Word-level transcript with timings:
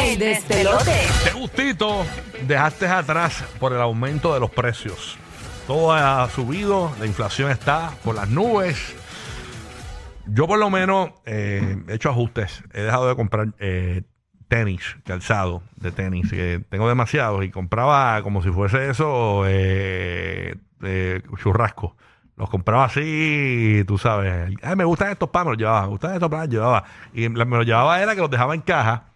¡Ey, 0.00 0.16
despelote! 0.16 1.06
Qué 1.24 1.30
gustito 1.38 2.04
dejaste 2.46 2.86
atrás 2.86 3.44
por 3.60 3.72
el 3.72 3.80
aumento 3.80 4.34
de 4.34 4.40
los 4.40 4.50
precios. 4.50 5.16
Todo 5.66 5.92
ha 5.92 6.28
subido, 6.30 6.92
la 6.98 7.06
inflación 7.06 7.50
está 7.50 7.92
por 8.02 8.14
las 8.14 8.28
nubes. 8.28 8.96
Yo 10.26 10.46
por 10.46 10.58
lo 10.58 10.68
menos 10.70 11.10
eh, 11.26 11.76
he 11.88 11.94
hecho 11.94 12.10
ajustes. 12.10 12.62
He 12.72 12.82
dejado 12.82 13.08
de 13.08 13.14
comprar 13.14 13.48
eh, 13.58 14.02
tenis, 14.48 14.96
calzado 15.04 15.62
de 15.76 15.92
tenis. 15.92 16.30
que 16.30 16.62
tengo 16.68 16.88
demasiados 16.88 17.44
y 17.44 17.50
compraba 17.50 18.22
como 18.22 18.42
si 18.42 18.50
fuese 18.50 18.90
eso 18.90 19.44
eh, 19.46 20.56
eh, 20.82 21.22
churrasco. 21.40 21.96
Los 22.36 22.50
compraba 22.50 22.86
así, 22.86 23.84
tú 23.86 23.96
sabes. 23.96 24.56
Ay, 24.60 24.74
me 24.74 24.84
gustan 24.84 25.12
estos 25.12 25.30
panos, 25.30 25.52
los 25.52 25.58
llevaba. 25.58 25.82
Me 25.82 25.88
gustan 25.88 26.14
estos 26.14 26.28
panos, 26.28 26.46
los 26.46 26.54
llevaba. 26.54 26.84
Y 27.12 27.28
me 27.28 27.56
los 27.56 27.64
llevaba 27.64 28.02
era 28.02 28.14
que 28.14 28.20
los 28.20 28.30
dejaba 28.30 28.54
en 28.54 28.62
caja 28.62 29.13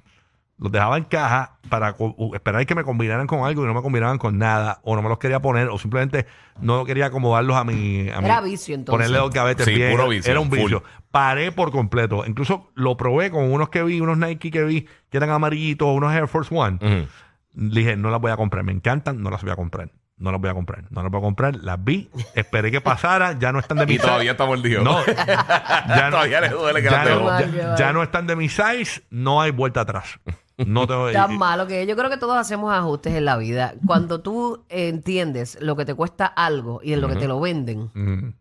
los 0.58 0.72
dejaba 0.72 0.96
en 0.96 1.04
caja 1.04 1.58
para 1.68 1.94
esperar 2.34 2.66
que 2.66 2.74
me 2.74 2.82
combinaran 2.84 3.26
con 3.26 3.44
algo 3.44 3.62
y 3.62 3.66
no 3.66 3.74
me 3.74 3.82
combinaban 3.82 4.18
con 4.18 4.38
nada, 4.38 4.80
o 4.82 4.96
no 4.96 5.02
me 5.02 5.08
los 5.08 5.18
quería 5.18 5.40
poner, 5.40 5.68
o 5.68 5.78
simplemente 5.78 6.26
no 6.60 6.84
quería 6.84 7.06
acomodarlos 7.06 7.56
a 7.56 7.64
mi. 7.64 8.08
A 8.10 8.20
mi- 8.20 8.26
Era 8.26 8.40
vicio, 8.40 8.74
entonces. 8.74 8.90
Ponerle 8.98 9.18
los 9.18 9.30
gavetes 9.30 9.64
Sí, 9.66 9.74
bien. 9.74 9.92
puro 9.92 10.08
vicio, 10.08 10.30
Era 10.30 10.40
un 10.40 10.50
vicio. 10.50 10.80
full. 10.80 10.88
Paré 11.10 11.52
por 11.52 11.70
completo. 11.70 12.24
Incluso 12.26 12.70
lo 12.74 12.96
probé 12.96 13.30
con 13.30 13.44
unos 13.52 13.68
que 13.68 13.82
vi, 13.84 14.00
unos 14.00 14.18
Nike 14.18 14.50
que 14.50 14.64
vi, 14.64 14.86
que 15.10 15.16
eran 15.16 15.30
amarillitos, 15.30 15.88
unos 15.88 16.12
Air 16.12 16.26
Force 16.28 16.52
One. 16.54 17.06
Dije, 17.52 17.96
no 17.96 18.10
las 18.10 18.20
voy 18.20 18.30
a 18.32 18.36
comprar. 18.36 18.64
Me 18.64 18.72
encantan, 18.72 19.22
no 19.22 19.30
las 19.30 19.42
voy 19.42 19.52
a 19.52 19.56
comprar. 19.56 19.90
No 20.16 20.32
las 20.32 20.40
voy 20.40 20.50
a 20.50 20.54
comprar. 20.54 20.82
No 20.90 21.02
las 21.02 21.10
voy 21.12 21.18
a 21.20 21.22
comprar. 21.22 21.54
Las 21.56 21.82
vi, 21.82 22.10
esperé 22.34 22.72
que 22.72 22.80
pasara, 22.80 23.38
ya 23.38 23.52
no 23.52 23.60
están 23.60 23.78
de 23.78 23.86
mi 23.86 23.94
Y 23.94 23.98
todavía 23.98 24.32
está 24.32 24.44
mordido. 24.46 24.82
No. 24.82 24.98
Ya, 25.06 26.08
Todavía 26.10 26.40
le 26.40 26.48
duele 26.48 26.82
que 26.82 26.90
ya 26.90 27.04
las 27.04 27.46
no, 27.46 27.76
ya 27.76 27.92
no 27.92 28.02
están 28.02 28.26
de 28.26 28.34
mi 28.36 28.48
size, 28.48 29.02
no 29.10 29.40
hay 29.40 29.52
vuelta 29.52 29.82
atrás. 29.82 30.18
No 30.66 30.86
tengo 30.86 31.10
Tan 31.12 31.38
malo 31.38 31.66
que 31.66 31.86
yo 31.86 31.96
creo 31.96 32.10
que 32.10 32.16
todos 32.16 32.36
hacemos 32.36 32.72
ajustes 32.74 33.14
en 33.14 33.24
la 33.24 33.36
vida. 33.36 33.74
Cuando 33.86 34.20
tú 34.20 34.64
entiendes 34.68 35.56
lo 35.60 35.76
que 35.76 35.84
te 35.84 35.94
cuesta 35.94 36.26
algo 36.26 36.80
y 36.82 36.92
en 36.92 37.00
lo 37.00 37.08
que 37.08 37.14
te 37.16 37.28
lo 37.28 37.38
venden, 37.40 38.34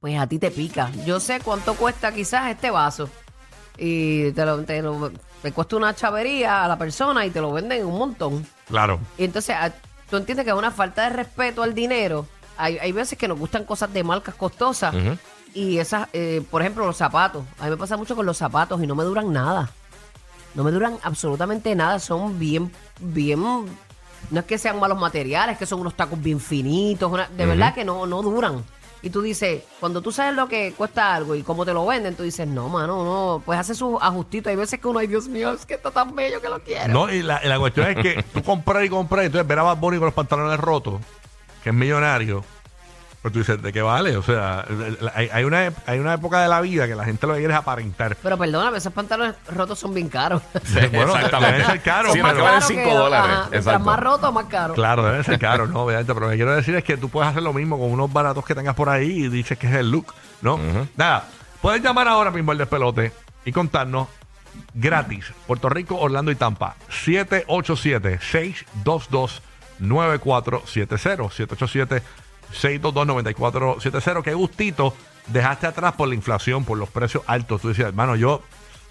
pues 0.00 0.18
a 0.18 0.26
ti 0.26 0.38
te 0.38 0.50
pica. 0.50 0.90
Yo 1.04 1.18
sé 1.20 1.40
cuánto 1.40 1.74
cuesta 1.74 2.12
quizás 2.12 2.48
este 2.50 2.70
vaso. 2.70 3.08
Y 3.76 4.30
te 4.32 4.44
lo, 4.46 4.62
te 4.62 4.80
lo- 4.82 5.10
te 5.42 5.50
cuesta 5.52 5.76
una 5.76 5.94
chavería 5.94 6.64
a 6.64 6.68
la 6.68 6.78
persona 6.78 7.26
y 7.26 7.30
te 7.30 7.40
lo 7.40 7.52
venden 7.52 7.84
un 7.84 7.98
montón. 7.98 8.46
Claro. 8.68 9.00
Y 9.18 9.24
entonces 9.24 9.56
a- 9.56 9.72
tú 10.08 10.16
entiendes 10.16 10.44
que 10.44 10.52
es 10.52 10.56
una 10.56 10.70
falta 10.70 11.02
de 11.08 11.16
respeto 11.16 11.62
al 11.62 11.74
dinero. 11.74 12.26
Hay, 12.56 12.78
hay 12.78 12.92
veces 12.92 13.18
que 13.18 13.26
nos 13.26 13.38
gustan 13.38 13.64
cosas 13.64 13.92
de 13.92 14.04
marcas 14.04 14.36
costosas. 14.36 14.94
Ujú. 14.94 15.18
Y 15.54 15.78
esas, 15.78 16.08
eh, 16.12 16.42
por 16.50 16.62
ejemplo, 16.62 16.86
los 16.86 16.96
zapatos. 16.96 17.44
A 17.58 17.64
mí 17.64 17.70
me 17.70 17.76
pasa 17.76 17.96
mucho 17.96 18.14
con 18.14 18.26
los 18.26 18.36
zapatos 18.36 18.80
y 18.82 18.86
no 18.86 18.94
me 18.94 19.04
duran 19.04 19.32
nada. 19.32 19.70
No 20.54 20.62
me 20.64 20.70
duran 20.70 20.98
absolutamente 21.02 21.74
nada. 21.74 21.98
Son 21.98 22.38
bien, 22.38 22.70
bien. 23.00 23.40
No 24.30 24.40
es 24.40 24.44
que 24.46 24.56
sean 24.58 24.78
malos 24.80 24.98
materiales, 24.98 25.58
que 25.58 25.66
son 25.66 25.80
unos 25.80 25.94
tacos 25.94 26.20
bien 26.22 26.40
finitos. 26.40 27.10
una- 27.12 27.28
de 27.28 27.44
verdad 27.46 27.74
que 27.74 27.84
no, 27.84 28.06
no 28.06 28.22
duran. 28.22 28.64
Y 29.02 29.10
tú 29.10 29.20
dices, 29.20 29.62
cuando 29.80 30.00
tú 30.00 30.10
sabes 30.12 30.34
lo 30.34 30.48
que 30.48 30.72
cuesta 30.72 31.14
algo 31.14 31.34
y 31.34 31.42
cómo 31.42 31.66
te 31.66 31.74
lo 31.74 31.84
venden, 31.84 32.14
tú 32.14 32.22
dices, 32.22 32.48
no, 32.48 32.70
mano, 32.70 33.04
no. 33.04 33.42
Pues 33.44 33.58
hace 33.58 33.74
sus 33.74 33.98
ajustitos. 34.00 34.50
Hay 34.50 34.56
veces 34.56 34.80
que 34.80 34.88
uno, 34.88 34.98
ay, 35.00 35.06
Dios 35.08 35.28
mío, 35.28 35.52
es 35.52 35.66
que 35.66 35.74
está 35.74 35.90
tan 35.90 36.14
bello 36.14 36.40
que 36.40 36.48
lo 36.48 36.62
quiero. 36.62 36.88
No, 36.90 37.12
y 37.12 37.22
la, 37.22 37.38
y 37.44 37.48
la 37.48 37.58
cuestión 37.58 37.88
es 37.88 37.96
que 37.96 38.22
tú 38.32 38.42
compras 38.42 38.82
y 38.84 38.88
compras, 38.88 39.24
y 39.24 39.26
entonces 39.26 39.46
ver 39.46 39.58
a 39.58 39.72
Bunny 39.74 39.98
con 39.98 40.06
los 40.06 40.14
pantalones 40.14 40.58
rotos, 40.58 41.02
que 41.62 41.68
es 41.68 41.74
millonario, 41.74 42.42
pues 43.24 43.32
tú 43.32 43.38
dices, 43.38 43.62
¿de 43.62 43.72
qué 43.72 43.80
vale? 43.80 44.18
O 44.18 44.22
sea, 44.22 44.66
hay, 45.14 45.30
hay 45.32 45.44
una, 45.44 45.72
hay 45.86 45.98
una 45.98 46.12
época 46.12 46.42
de 46.42 46.48
la 46.48 46.60
vida 46.60 46.86
que 46.86 46.94
la 46.94 47.06
gente 47.06 47.26
lo 47.26 47.32
que 47.32 47.38
quiere 47.38 47.54
es 47.54 47.58
aparentar. 47.58 48.18
Pero 48.22 48.36
perdóname, 48.36 48.76
esos 48.76 48.92
pantalones 48.92 49.34
rotos 49.50 49.78
son 49.78 49.94
bien 49.94 50.10
caros. 50.10 50.42
bueno, 50.92 51.16
Exactamente. 51.16 51.52
debe 51.52 51.64
ser 51.64 51.80
caro, 51.80 52.12
Sí, 52.12 52.20
pero- 52.22 52.24
más 52.24 52.34
que 52.34 52.42
valen 52.42 52.58
Claro 52.60 52.66
5 52.68 52.82
que- 52.82 52.94
dólares. 52.94 53.36
ajá, 53.38 53.48
Exacto. 53.56 53.84
más 53.86 53.98
roto, 53.98 54.30
más 54.30 54.44
caro. 54.44 54.74
Claro, 54.74 55.04
debe 55.04 55.24
ser 55.24 55.38
caro, 55.38 55.66
¿no? 55.66 55.84
Obviamente, 55.84 56.12
pero 56.12 56.26
lo 56.26 56.30
que 56.32 56.36
quiero 56.36 56.54
decir 56.54 56.74
es 56.74 56.84
que 56.84 56.98
tú 56.98 57.08
puedes 57.08 57.30
hacer 57.30 57.42
lo 57.42 57.54
mismo 57.54 57.78
con 57.78 57.90
unos 57.90 58.12
baratos 58.12 58.44
que 58.44 58.54
tengas 58.54 58.74
por 58.74 58.90
ahí 58.90 59.24
y 59.24 59.28
dices 59.28 59.56
que 59.56 59.68
es 59.68 59.74
el 59.74 59.90
look, 59.90 60.12
¿no? 60.42 60.60
Nada, 60.98 61.24
puedes 61.62 61.82
llamar 61.82 62.06
ahora 62.08 62.30
mismo 62.30 62.52
al 62.52 62.58
despelote 62.58 63.10
y 63.46 63.52
contarnos 63.52 64.06
gratis. 64.74 65.32
Puerto 65.46 65.70
Rico, 65.70 65.96
Orlando 65.98 66.30
y 66.30 66.34
Tampa. 66.34 66.74
787-622-9470. 69.80 72.02
787-622-9470. 72.52 74.22
Qué 74.22 74.34
gustito 74.34 74.94
dejaste 75.28 75.66
atrás 75.66 75.92
por 75.94 76.08
la 76.08 76.14
inflación, 76.14 76.64
por 76.64 76.78
los 76.78 76.88
precios 76.88 77.22
altos. 77.26 77.60
Tú 77.60 77.68
decías, 77.68 77.88
hermano, 77.88 78.16
yo 78.16 78.42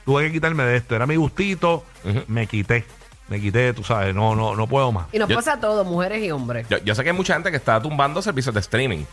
tuve 0.06 0.26
que 0.28 0.32
quitarme 0.34 0.64
de 0.64 0.78
esto. 0.78 0.96
Era 0.96 1.06
mi 1.06 1.16
gustito, 1.16 1.84
me 2.28 2.48
quité. 2.48 2.86
Me 3.30 3.40
quité, 3.40 3.72
tú 3.74 3.84
sabes, 3.86 4.14
no, 4.14 4.36
no, 4.36 4.54
no 4.54 4.68
puedo 4.68 4.92
más. 4.92 5.08
Y 5.14 5.18
nos 5.18 5.30
Yo- 5.30 5.36
pasa 5.38 5.54
a 5.54 5.60
todos, 5.60 5.88
mujeres 5.88 6.22
y 6.22 6.30
hombres. 6.30 6.68
Yo, 6.70 6.78
yo 6.80 6.94
sé 6.94 7.04
que 7.04 7.12
hay 7.12 7.16
mucha 7.16 7.34
gente 7.36 7.52
que 7.52 7.58
está 7.58 7.82
tumbando 7.82 8.22
servicios 8.22 8.54
de 8.54 8.60
streaming. 8.60 9.06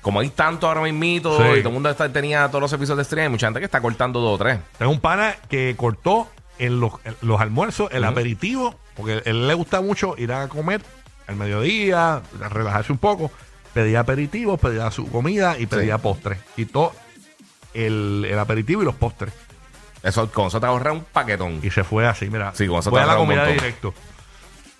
Como 0.00 0.20
hay 0.20 0.30
tanto 0.30 0.66
ahora 0.66 0.80
mismito 0.80 1.36
Sí. 1.36 1.42
y 1.42 1.58
todo 1.60 1.68
el 1.68 1.74
mundo 1.74 1.90
está- 1.90 2.10
tenía 2.10 2.48
todos 2.48 2.62
los 2.62 2.70
servicios 2.70 2.96
de 2.96 3.02
streaming, 3.02 3.26
hay 3.26 3.30
mucha 3.32 3.46
gente 3.48 3.60
que 3.60 3.66
está 3.66 3.80
cortando 3.82 4.20
dos 4.20 4.36
o 4.36 4.38
tres. 4.42 4.58
Tengo 4.78 4.90
un 4.90 5.00
pana 5.00 5.34
que 5.50 5.74
cortó 5.76 6.28
en 6.58 6.80
los, 6.80 6.92
en 7.04 7.14
los 7.20 7.38
almuerzos, 7.40 7.90
el 7.92 8.04
aperitivo, 8.04 8.74
porque 8.96 9.12
a 9.24 9.30
él 9.30 9.46
le 9.46 9.52
gusta 9.54 9.82
mucho 9.82 10.14
ir 10.16 10.32
a 10.32 10.48
comer 10.48 10.80
al 11.26 11.36
mediodía, 11.36 12.22
relajarse 12.50 12.90
un 12.90 12.98
poco. 12.98 13.30
Pedía 13.76 14.00
aperitivos, 14.00 14.58
pedía 14.58 14.90
su 14.90 15.06
comida 15.10 15.58
y 15.58 15.66
pedía 15.66 15.98
postres. 15.98 16.38
Quitó 16.56 16.94
el, 17.74 18.26
el 18.26 18.38
aperitivo 18.38 18.80
y 18.80 18.86
los 18.86 18.94
postres. 18.94 19.34
Eso, 20.02 20.32
con 20.32 20.46
eso 20.46 20.58
te 20.58 20.64
ahorra 20.64 20.92
un 20.92 21.04
paquetón. 21.04 21.60
Y 21.62 21.70
se 21.70 21.84
fue 21.84 22.06
así, 22.06 22.30
mira. 22.30 22.52
Sí, 22.54 22.66
con 22.66 22.78
eso 22.78 22.88
fue 22.88 23.00
te 23.00 23.04
a 23.04 23.06
la 23.06 23.12
ahorra 23.12 23.22
un 23.22 23.28
comida 23.28 23.42
montón. 23.44 23.58
directo. 23.58 23.92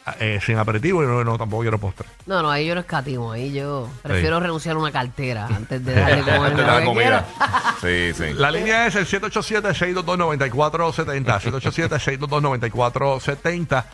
Ah, 0.06 0.14
eh, 0.18 0.40
sin 0.42 0.56
aperitivo 0.56 1.02
y 1.02 1.06
no, 1.06 1.22
no, 1.24 1.36
tampoco 1.36 1.60
quiero 1.60 1.76
postre. 1.78 2.08
No, 2.24 2.40
no, 2.40 2.50
ahí 2.50 2.66
yo 2.66 2.74
no 2.74 2.80
escatimo. 2.80 3.32
Ahí 3.32 3.52
yo 3.52 3.86
prefiero 4.02 4.40
renunciar 4.40 4.76
a 4.76 4.78
una 4.78 4.90
cartera 4.92 5.46
antes 5.46 5.84
de 5.84 5.94
darle 6.00 6.20
Antes 6.20 6.34
como 6.36 6.48
de 6.48 6.56
la 6.64 6.82
comida. 6.84 7.26
Sí, 7.82 8.14
sí. 8.14 8.32
La 8.32 8.50
línea 8.50 8.86
es 8.86 8.94
el 8.94 9.06
787-622-9470. 9.06 11.40
787-622-9470. 11.42 13.84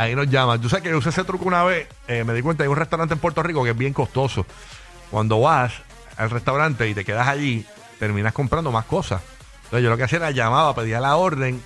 Ahí 0.00 0.14
nos 0.14 0.28
llaman. 0.30 0.62
Yo 0.62 0.70
sé 0.70 0.80
que 0.80 0.88
yo 0.88 0.96
usé 0.96 1.10
ese 1.10 1.24
truco 1.24 1.44
una 1.44 1.62
vez. 1.62 1.86
eh, 2.08 2.24
me 2.24 2.32
di 2.32 2.40
cuenta, 2.40 2.62
hay 2.64 2.68
un 2.70 2.76
restaurante 2.76 3.12
en 3.12 3.20
Puerto 3.20 3.42
Rico 3.42 3.62
que 3.62 3.70
es 3.70 3.76
bien 3.76 3.92
costoso. 3.92 4.46
Cuando 5.10 5.40
vas 5.42 5.74
al 6.16 6.30
restaurante 6.30 6.88
y 6.88 6.94
te 6.94 7.04
quedas 7.04 7.28
allí, 7.28 7.66
terminas 7.98 8.32
comprando 8.32 8.72
más 8.72 8.86
cosas. 8.86 9.20
Entonces 9.64 9.84
yo 9.84 9.90
lo 9.90 9.98
que 9.98 10.04
hacía 10.04 10.16
era 10.16 10.30
llamaba, 10.30 10.74
pedía 10.74 11.00
la 11.00 11.16
orden. 11.16 11.62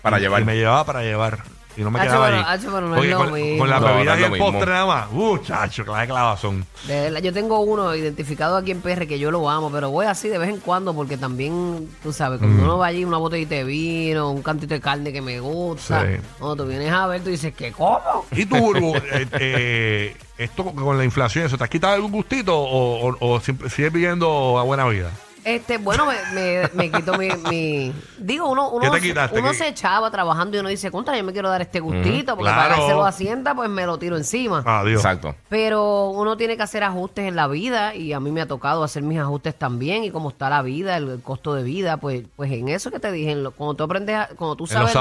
Para 0.00 0.18
y- 0.18 0.22
llevar. 0.22 0.40
Y 0.40 0.44
me 0.46 0.56
llevaba 0.56 0.84
para 0.84 1.02
llevar. 1.02 1.40
Y 1.76 1.82
no 1.82 1.90
me 1.90 1.98
Hacho, 1.98 2.08
quedaba 2.10 2.26
pero- 2.26 2.36
allí. 2.38 2.46
hacho, 2.48 2.66
pero 2.72 2.80
no 2.82 2.86
es 2.94 2.94
Porque 2.96 3.10
lo 3.10 3.18
con, 3.18 3.32
mismo. 3.32 3.58
con 3.58 3.70
la 3.70 3.80
No, 3.80 3.88
es 3.88 4.02
y 4.02 4.04
lo 4.04 4.12
el 4.14 4.30
mismo. 4.30 4.46
postre 4.52 4.70
nada 4.72 4.86
más. 4.86 5.06
Uh, 5.12 5.38
chacho, 5.38 5.84
clase 5.84 6.06
clavazón. 6.06 6.66
De 6.86 7.00
verdad, 7.02 7.20
yo 7.20 7.32
tengo 7.32 7.60
uno 7.60 7.94
identificado 7.96 8.56
aquí 8.56 8.70
en 8.70 8.80
PR 8.80 9.06
que 9.08 9.18
yo 9.18 9.30
lo 9.32 9.48
amo, 9.50 9.70
pero 9.72 9.90
voy 9.90 10.06
así 10.06 10.28
de 10.28 10.38
vez 10.38 10.50
en 10.50 10.58
cuando 10.60 10.94
porque 10.94 11.16
también, 11.16 11.88
tú 12.02 12.12
sabes, 12.12 12.38
cuando 12.38 12.60
Mm. 12.60 12.64
uno 12.64 12.78
va 12.78 12.86
allí, 12.86 13.04
una 13.04 13.16
botellita 13.18 13.56
de 13.56 13.64
vino, 13.64 14.30
un 14.30 14.42
cantito 14.42 14.74
de 14.74 14.80
carne 14.80 15.12
que 15.12 15.20
me 15.20 15.40
gusta, 15.40 16.02
Sí. 16.06 16.20
cuando 16.38 16.62
tú 16.62 16.68
vienes 16.68 16.92
a 16.92 17.06
ver, 17.08 17.22
tú 17.24 17.30
dices, 17.30 17.52
¿qué 17.54 17.72
cómo? 17.72 18.24
¿Y 18.30 18.46
tú, 18.46 18.56
Burbu, 18.56 18.94
eh, 19.12 19.26
eh, 19.32 20.16
esto 20.38 20.64
con 20.64 20.96
la 20.96 21.04
inflación, 21.04 21.46
¿eso 21.46 21.58
te 21.58 21.64
has 21.64 21.70
quitado 21.70 21.94
algún 21.94 22.12
gustito 22.12 22.56
o, 22.56 23.08
o- 23.10 23.16
o 23.20 23.40
siempre 23.40 23.68
sigues 23.70 23.92
viviendo 23.92 24.58
a 24.58 24.62
buena 24.62 24.86
vida? 24.86 25.10
Este, 25.44 25.76
bueno, 25.78 26.06
me, 26.06 26.14
me, 26.34 26.70
me 26.72 26.90
quito 26.90 27.18
mi, 27.18 27.28
mi- 27.50 27.92
Digo, 28.18 28.48
uno, 28.50 28.70
uno, 28.70 28.90
¿Qué 28.90 29.00
te 29.00 29.12
se- 29.14 29.38
uno 29.38 29.50
¿Qué- 29.50 29.54
se 29.54 29.68
echaba 29.68 30.10
trabajando 30.10 30.56
y 30.56 30.60
uno 30.60 30.70
dice, 30.70 30.90
contra, 30.90 31.16
yo 31.18 31.24
me 31.24 31.32
quiero 31.32 31.50
dar 31.50 31.60
este 31.60 31.80
gustito, 31.80 32.34
porque 32.36 32.50
claro. 32.52 32.68
para 32.70 32.76
dárselo 32.80 33.04
a 33.04 33.08
Hacienda, 33.08 33.54
pues 33.54 33.68
me 33.68 33.84
lo 33.84 33.98
tiro 33.98 34.16
encima. 34.16 34.62
Adiós. 34.64 35.00
Exacto. 35.04 35.34
Pero 35.50 36.08
uno 36.10 36.36
tiene 36.38 36.56
que 36.56 36.62
hacer 36.62 36.82
ajustes 36.82 37.26
en 37.28 37.36
la 37.36 37.46
vida 37.46 37.94
y 37.94 38.12
a 38.14 38.20
mí 38.20 38.30
me 38.32 38.40
ha 38.40 38.46
tocado 38.48 38.82
hacer 38.84 39.02
mis 39.02 39.18
ajustes 39.18 39.54
también 39.54 40.02
y 40.04 40.10
como 40.10 40.30
está 40.30 40.48
la 40.48 40.62
vida, 40.62 40.96
el, 40.96 41.08
el 41.10 41.20
costo 41.22 41.54
de 41.54 41.62
vida, 41.62 41.98
pues 41.98 42.24
pues 42.36 42.50
en 42.50 42.68
eso 42.68 42.90
que 42.90 42.98
te 42.98 43.12
dije, 43.12 43.32
en 43.32 43.42
lo- 43.42 43.50
cuando 43.52 43.74
tú 43.74 43.84
aprendes, 43.84 44.16
a- 44.16 44.28
cuando 44.36 44.56
tú 44.56 44.66
sabes 44.66 44.94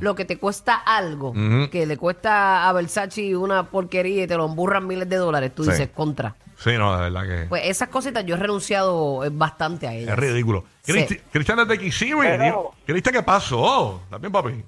lo, 0.00 0.14
que 0.14 0.24
te 0.24 0.38
cuesta 0.38 0.74
algo, 0.76 1.32
que 1.70 1.86
le 1.86 1.96
cuesta 1.96 2.68
a 2.68 2.72
Versace 2.72 3.36
una 3.36 3.64
porquería 3.64 4.22
y 4.24 4.26
te 4.28 4.36
lo 4.36 4.44
emburran 4.46 4.86
miles 4.86 5.08
de 5.08 5.16
dólares, 5.16 5.52
tú 5.54 5.64
Sí. 5.64 5.70
dices 5.72 5.88
contra. 5.94 6.36
Sí, 6.58 6.72
no, 6.76 6.96
de 6.96 7.10
verdad 7.10 7.22
que 7.26 7.46
Pues 7.48 7.62
esas 7.66 7.88
cositas 7.88 8.24
yo 8.26 8.34
he 8.34 8.38
renunciado 8.38 9.24
eh, 9.24 9.30
bastante 9.32 9.86
a 9.86 9.94
ellas. 9.94 10.10
es 10.10 10.16
ridículo. 10.18 10.64
Sí. 10.82 10.92
Cristi- 10.92 11.20
Cristian 11.32 11.58
desde 11.58 11.78
Kissimmee. 11.78 12.36
Pero- 12.36 12.72
Cristian, 12.86 13.14
¿qué 13.14 13.22
pasó? 13.22 14.00
¿Está 14.04 14.18
bien, 14.18 14.32
papi? 14.32 14.64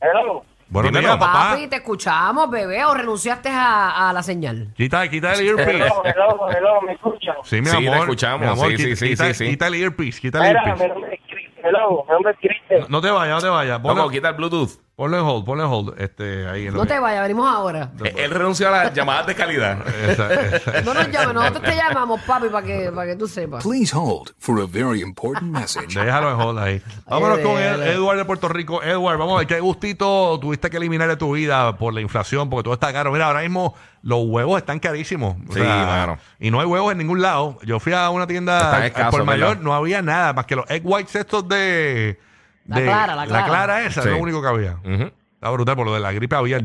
Hello. 0.00 0.44
Buenos 0.68 0.90
Dímelo. 0.90 1.08
días, 1.08 1.18
papá. 1.18 1.50
Papi, 1.50 1.66
te 1.66 1.76
escuchamos, 1.76 2.50
bebé, 2.50 2.82
o 2.84 2.94
renunciaste 2.94 3.50
a, 3.50 4.08
a 4.08 4.12
la 4.12 4.22
señal. 4.22 4.72
Quita, 4.74 5.06
quita 5.08 5.34
el 5.34 5.48
earpiece. 5.48 5.70
Hello, 5.72 6.02
hello, 6.04 6.48
hello, 6.50 6.80
¿me 6.82 6.92
escuchan? 6.92 7.34
Sí, 7.44 7.60
mi 7.60 7.66
Sí, 7.66 7.72
te 7.78 7.88
amor. 7.88 7.98
escuchamos. 7.98 8.40
mi 8.40 8.46
amor, 8.46 8.70
Sí, 8.70 8.76
sí, 8.78 8.84
quita, 8.84 8.96
sí, 8.96 9.08
quita- 9.10 9.26
sí, 9.26 9.34
sí. 9.34 9.50
quita 9.50 9.66
el 9.66 9.74
earpiece, 9.74 10.20
quita 10.20 10.38
el 10.38 10.44
Mira, 10.48 10.62
mi 10.62 10.68
earpiece. 10.70 10.88
nombre 10.94 11.14
es 11.14 11.20
Chris. 11.28 11.50
Hello, 11.64 12.04
mi 12.08 12.12
nombre 12.12 12.32
es 12.32 12.38
Cristian. 12.38 12.84
No 12.88 13.00
te 13.02 13.10
vayas, 13.10 13.34
no 13.34 13.40
te 13.42 13.48
vayas. 13.48 13.82
Vamos, 13.82 14.10
quita 14.12 14.28
el 14.30 14.34
Bluetooth. 14.34 14.70
Ponlo 15.02 15.18
en 15.18 15.24
hold, 15.24 15.44
ponlo 15.44 15.64
en 15.64 15.70
hold. 15.72 16.00
Este, 16.00 16.46
ahí 16.48 16.66
en 16.68 16.74
lo 16.74 16.78
No 16.78 16.82
que- 16.86 16.94
te 16.94 17.00
vayas, 17.00 17.22
venimos 17.22 17.52
ahora. 17.52 17.90
Eh, 18.04 18.14
Él 18.18 18.30
renunció 18.30 18.68
a 18.68 18.70
las 18.70 18.94
llamadas 18.94 19.26
de 19.26 19.34
calidad. 19.34 19.78
Esa- 20.08 20.32
esa- 20.32 20.80
No 20.82 20.94
nos 20.94 21.08
llames, 21.10 21.34
nosotros 21.34 21.62
te 21.64 21.74
llamamos, 21.74 22.20
papi, 22.22 22.48
para 22.50 22.64
que, 22.64 22.92
para 22.94 23.10
que 23.10 23.16
tú 23.16 23.26
sepas. 23.26 23.64
Please 23.64 23.92
hold 23.96 24.30
for 24.38 24.60
a 24.60 24.66
very 24.66 25.00
important 25.00 25.50
message. 25.50 25.98
Déjalo 25.98 26.30
en 26.30 26.40
hold 26.40 26.58
ahí. 26.60 26.82
Vámonos 27.08 27.40
con. 27.40 27.58
Ed- 27.60 27.82
Edward 27.82 28.18
de 28.18 28.24
Puerto 28.24 28.48
Rico. 28.48 28.80
Edward, 28.80 29.18
vamos 29.18 29.34
a 29.34 29.38
ver 29.38 29.48
qué 29.48 29.58
gustito 29.58 30.38
tuviste 30.40 30.70
que 30.70 30.76
eliminar 30.76 31.08
de 31.08 31.16
tu 31.16 31.32
vida 31.32 31.76
por 31.78 31.92
la 31.94 32.00
inflación, 32.00 32.48
porque 32.48 32.62
todo 32.62 32.74
está 32.74 32.92
caro. 32.92 33.10
Mira, 33.10 33.26
ahora 33.26 33.40
mismo 33.40 33.74
los 34.02 34.20
huevos 34.24 34.56
están 34.58 34.78
carísimos. 34.78 35.34
O 35.48 35.52
Sí, 35.52 35.58
sea, 35.60 35.84
mano. 35.84 36.18
Y 36.38 36.52
no 36.52 36.60
hay 36.60 36.66
huevos 36.66 36.92
en 36.92 36.98
ningún 36.98 37.20
lado. 37.20 37.58
Yo 37.64 37.80
fui 37.80 37.92
a 37.92 38.08
una 38.10 38.28
tienda 38.28 38.58
Están 38.60 38.82
escasos, 38.84 39.10
por 39.10 39.24
mayor, 39.24 39.48
¿verdad? 39.48 39.62
no 39.62 39.74
había 39.74 40.00
nada 40.00 40.32
más 40.32 40.46
que 40.46 40.54
los 40.54 40.70
egg 40.70 40.82
whites 40.84 41.16
estos 41.16 41.48
de. 41.48 42.20
La 42.66 42.76
de- 42.76 42.82
clara, 42.84 43.16
la 43.16 43.26
clara. 43.26 43.86
esa, 43.86 44.02
Sí. 44.02 44.08
es 44.08 44.14
lo 44.14 44.20
único 44.22 44.40
que 44.42 44.48
había. 44.48 44.72
Ujú. 44.84 45.10
Está 45.34 45.50
brutal 45.50 45.76
por 45.76 45.86
lo 45.86 45.94
de 45.94 46.00
la 46.00 46.12
gripe 46.12 46.36
aviar. 46.36 46.62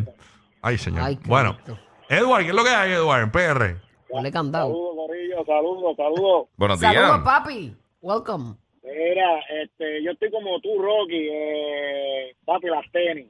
Ay, 0.61 0.77
señor. 0.77 1.01
Ay, 1.03 1.15
qué 1.17 1.27
bueno, 1.27 1.53
bonito. 1.53 1.79
Edward, 2.09 2.43
¿qué 2.43 2.49
es 2.49 2.55
lo 2.55 2.63
que 2.63 2.69
hay, 2.69 2.91
Edward, 2.91 3.23
en 3.23 3.31
PR? 3.31 3.75
Ponle 4.09 4.31
candado. 4.31 4.67
Saludos, 4.67 4.95
Corillo, 5.07 5.45
saludos, 5.45 5.95
saludos. 5.97 6.47
Buenos 6.55 6.79
días. 6.79 6.93
Saludos, 6.93 7.19
papi. 7.23 7.75
Welcome. 8.01 8.55
Mira, 8.83 9.39
este, 9.63 10.01
yo 10.03 10.11
estoy 10.11 10.31
como 10.31 10.59
tú, 10.61 10.81
Rocky, 10.81 11.27
eh, 11.29 12.35
papi, 12.45 12.67
las 12.67 12.89
tenis. 12.91 13.27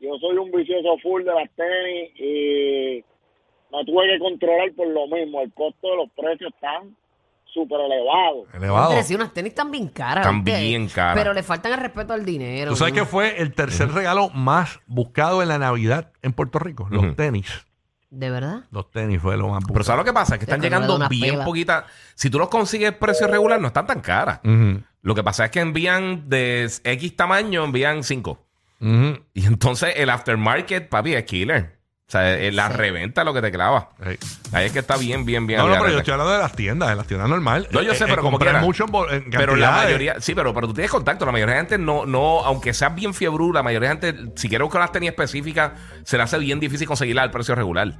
Yo 0.00 0.16
soy 0.18 0.36
un 0.36 0.50
vicioso 0.50 0.96
full 1.02 1.22
de 1.22 1.32
las 1.32 1.48
tenis 1.54 2.10
y 2.18 3.04
me 3.70 3.84
tuve 3.84 4.08
que 4.08 4.18
controlar 4.18 4.72
por 4.74 4.88
lo 4.88 5.06
mismo. 5.06 5.40
El 5.40 5.52
costo 5.52 5.88
de 5.90 5.96
los 5.96 6.10
precios 6.10 6.52
están 6.54 6.96
súper. 7.52 7.78
Elevado. 7.80 8.90
Entre 8.90 9.02
sí, 9.04 9.14
unas 9.14 9.32
tenis 9.32 9.50
están 9.50 9.70
bien 9.70 9.88
caras. 9.88 10.26
¿viste? 10.42 10.60
bien 10.60 10.88
caras. 10.88 11.16
Pero 11.16 11.32
le 11.32 11.42
faltan 11.42 11.72
el 11.72 11.78
respeto 11.80 12.12
al 12.12 12.24
dinero. 12.24 12.70
¿Tú 12.70 12.76
sabes 12.76 12.94
¿no? 12.94 13.00
qué 13.00 13.06
fue 13.06 13.40
el 13.40 13.54
tercer 13.54 13.90
regalo 13.92 14.30
más 14.30 14.80
buscado 14.86 15.42
en 15.42 15.48
la 15.48 15.58
Navidad 15.58 16.12
en 16.22 16.32
Puerto 16.32 16.58
Rico? 16.58 16.88
Los 16.90 17.04
Ujú. 17.04 17.14
tenis. 17.14 17.48
¿De 18.10 18.28
verdad? 18.30 18.64
Los 18.70 18.90
tenis 18.90 19.22
fue 19.22 19.36
lo 19.38 19.48
más 19.48 19.60
buscado. 19.60 19.72
Pero 19.74 19.84
¿sabes 19.84 19.98
lo 20.00 20.04
que 20.04 20.12
pasa? 20.12 20.34
Es 20.34 20.38
que 20.38 20.44
están 20.44 20.60
le 20.60 20.68
da 20.68 20.76
llegando 20.76 20.96
una 20.96 21.08
bien 21.08 21.32
pela. 21.34 21.44
poquitas. 21.46 21.84
Si 22.14 22.28
tú 22.28 22.38
los 22.38 22.48
consigues 22.48 22.92
precio 22.92 23.26
regular, 23.26 23.58
no 23.60 23.68
están 23.68 23.86
tan 23.86 24.00
caras. 24.00 24.40
Ujú, 24.44 24.82
Lo 25.00 25.14
que 25.14 25.22
pasa 25.24 25.46
es 25.46 25.50
que 25.50 25.60
envían 25.60 26.28
de 26.28 26.70
X 26.84 27.16
tamaño, 27.16 27.64
envían 27.64 28.02
5. 28.04 28.38
ujú. 28.80 29.18
Y 29.32 29.46
entonces 29.46 29.94
el 29.96 30.10
aftermarket, 30.10 30.88
papi, 30.90 31.14
es 31.14 31.24
killer. 31.24 31.78
O 32.08 32.12
sea, 32.12 32.34
eh, 32.34 32.52
la 32.52 32.68
reventa 32.68 33.24
lo 33.24 33.32
que 33.32 33.40
te 33.40 33.50
clava. 33.50 33.88
Sí. 34.04 34.18
Ahí 34.52 34.66
es 34.66 34.72
que 34.72 34.80
está 34.80 34.96
bien, 34.98 35.24
bien, 35.24 35.46
bien. 35.46 35.60
No, 35.60 35.68
no, 35.68 35.78
pero 35.78 35.92
yo 35.92 35.98
estoy 35.98 36.12
hablando 36.12 36.32
de 36.32 36.40
las 36.40 36.52
tiendas, 36.52 36.90
de 36.90 36.96
las 36.96 37.06
tiendas 37.06 37.28
normales. 37.28 37.68
No, 37.70 37.80
yo 37.80 37.94
sé, 37.94 38.06
pero 38.06 38.20
como 38.20 38.38
quiera. 38.38 38.60
mucho 38.60 38.84
en, 39.10 39.30
Pero 39.30 39.56
la 39.56 39.70
mayoría, 39.70 40.20
sí, 40.20 40.34
pero, 40.34 40.52
pero 40.52 40.66
tú 40.66 40.74
tienes 40.74 40.90
contacto. 40.90 41.24
La 41.24 41.32
mayoría 41.32 41.54
de 41.54 41.60
gente 41.60 41.78
no, 41.78 42.04
no, 42.04 42.40
aunque 42.40 42.74
sea 42.74 42.90
bien 42.90 43.14
fiebrú, 43.14 43.52
la 43.52 43.62
mayoría 43.62 43.94
de 43.94 44.12
gente, 44.12 44.32
si 44.36 44.48
quiere 44.48 44.62
buscar 44.62 44.82
las 44.82 44.92
tenis 44.92 45.10
específicas, 45.10 45.72
se 46.04 46.18
le 46.18 46.22
hace 46.22 46.38
bien 46.38 46.60
difícil 46.60 46.86
conseguirla 46.86 47.22
al 47.22 47.30
precio 47.30 47.54
regular. 47.54 47.94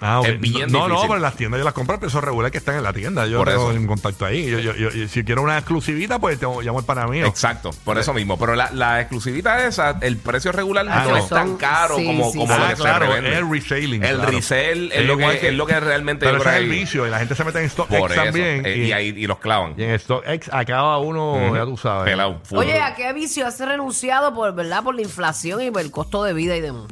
Ah, 0.00 0.20
ok. 0.20 0.26
es 0.28 0.40
bien 0.40 0.70
no, 0.70 0.80
no, 0.80 0.84
difícil. 0.86 1.00
pero 1.08 1.16
en 1.16 1.22
las 1.22 1.34
tiendas 1.34 1.58
yo 1.58 1.64
las 1.64 1.74
compro 1.74 1.94
al 1.94 2.00
precio 2.00 2.20
regular 2.20 2.52
que 2.52 2.58
están 2.58 2.76
en 2.76 2.84
la 2.84 2.92
tienda. 2.92 3.26
Yo 3.26 3.38
Por 3.38 3.48
tengo 3.48 3.70
eso. 3.72 3.80
un 3.80 3.86
contacto 3.88 4.24
ahí. 4.26 4.48
Yo, 4.48 4.60
yo, 4.60 4.74
yo- 4.76 4.90
yo- 4.90 5.08
si 5.08 5.24
quiero 5.24 5.42
una 5.42 5.58
exclusivita, 5.58 6.20
pues 6.20 6.38
tengo, 6.38 6.62
llamo 6.62 6.78
al 6.78 6.84
pana 6.84 7.06
mío. 7.08 7.26
Exacto, 7.26 7.70
por 7.84 7.98
eso 7.98 8.14
mismo. 8.14 8.38
Pero 8.38 8.54
la, 8.54 8.70
la 8.72 9.00
exclusividad 9.00 9.66
esa, 9.66 9.98
el 10.00 10.16
precio 10.18 10.52
regular 10.52 10.86
Ah, 10.88 11.02
no 11.04 11.10
no. 11.10 11.16
es 11.16 11.28
tan 11.28 11.56
caro 11.56 11.96
sí, 11.96 12.06
como, 12.06 12.30
sí, 12.30 12.38
como 12.38 12.52
sí. 12.54 12.58
lo 12.60 12.64
Ah, 12.64 12.68
que 12.70 12.76
se 12.76 12.82
claro, 12.82 13.06
revende. 13.06 13.36
el 13.38 13.50
reselling. 13.50 14.04
El 14.04 14.14
claro. 14.16 14.30
resell 14.30 14.92
es 14.92 14.98
Sí, 15.00 15.04
lo, 15.04 15.12
igual 15.14 15.38
que, 15.40 15.48
es 15.48 15.54
lo 15.54 15.66
que 15.66 15.80
realmente 15.80 16.26
Pero 16.26 16.38
ese 16.38 16.48
es 16.50 16.54
el 16.56 16.62
que- 16.64 16.70
vicio 16.76 17.06
y 17.06 17.10
la 17.10 17.18
gente 17.18 17.34
se 17.34 17.44
mete 17.44 17.60
en 17.62 17.68
StockX 17.70 18.14
también. 18.14 18.66
eh, 18.66 18.76
y, 18.76 18.80
y, 18.82 18.92
ahí, 18.92 19.08
y 19.16 19.26
los 19.26 19.38
clavan. 19.40 19.74
y 19.76 19.82
en 19.82 19.98
StockX 19.98 20.48
acaba 20.52 20.98
uno, 20.98 21.54
ya 21.56 21.64
tú 21.64 21.76
sabes. 21.76 22.04
Pelado. 22.12 22.40
Oye, 22.52 22.78
¿a 22.80 22.94
qué 22.94 23.12
vicio 23.12 23.46
has 23.48 23.58
renunciado 23.58 24.32
por, 24.32 24.54
verdad, 24.54 24.84
por 24.84 24.94
la 24.94 25.02
inflación 25.02 25.60
y 25.60 25.72
por 25.72 25.82
el 25.82 25.90
costo 25.90 26.22
de 26.22 26.34
vida 26.34 26.54
y 26.56 26.60
demás? 26.60 26.84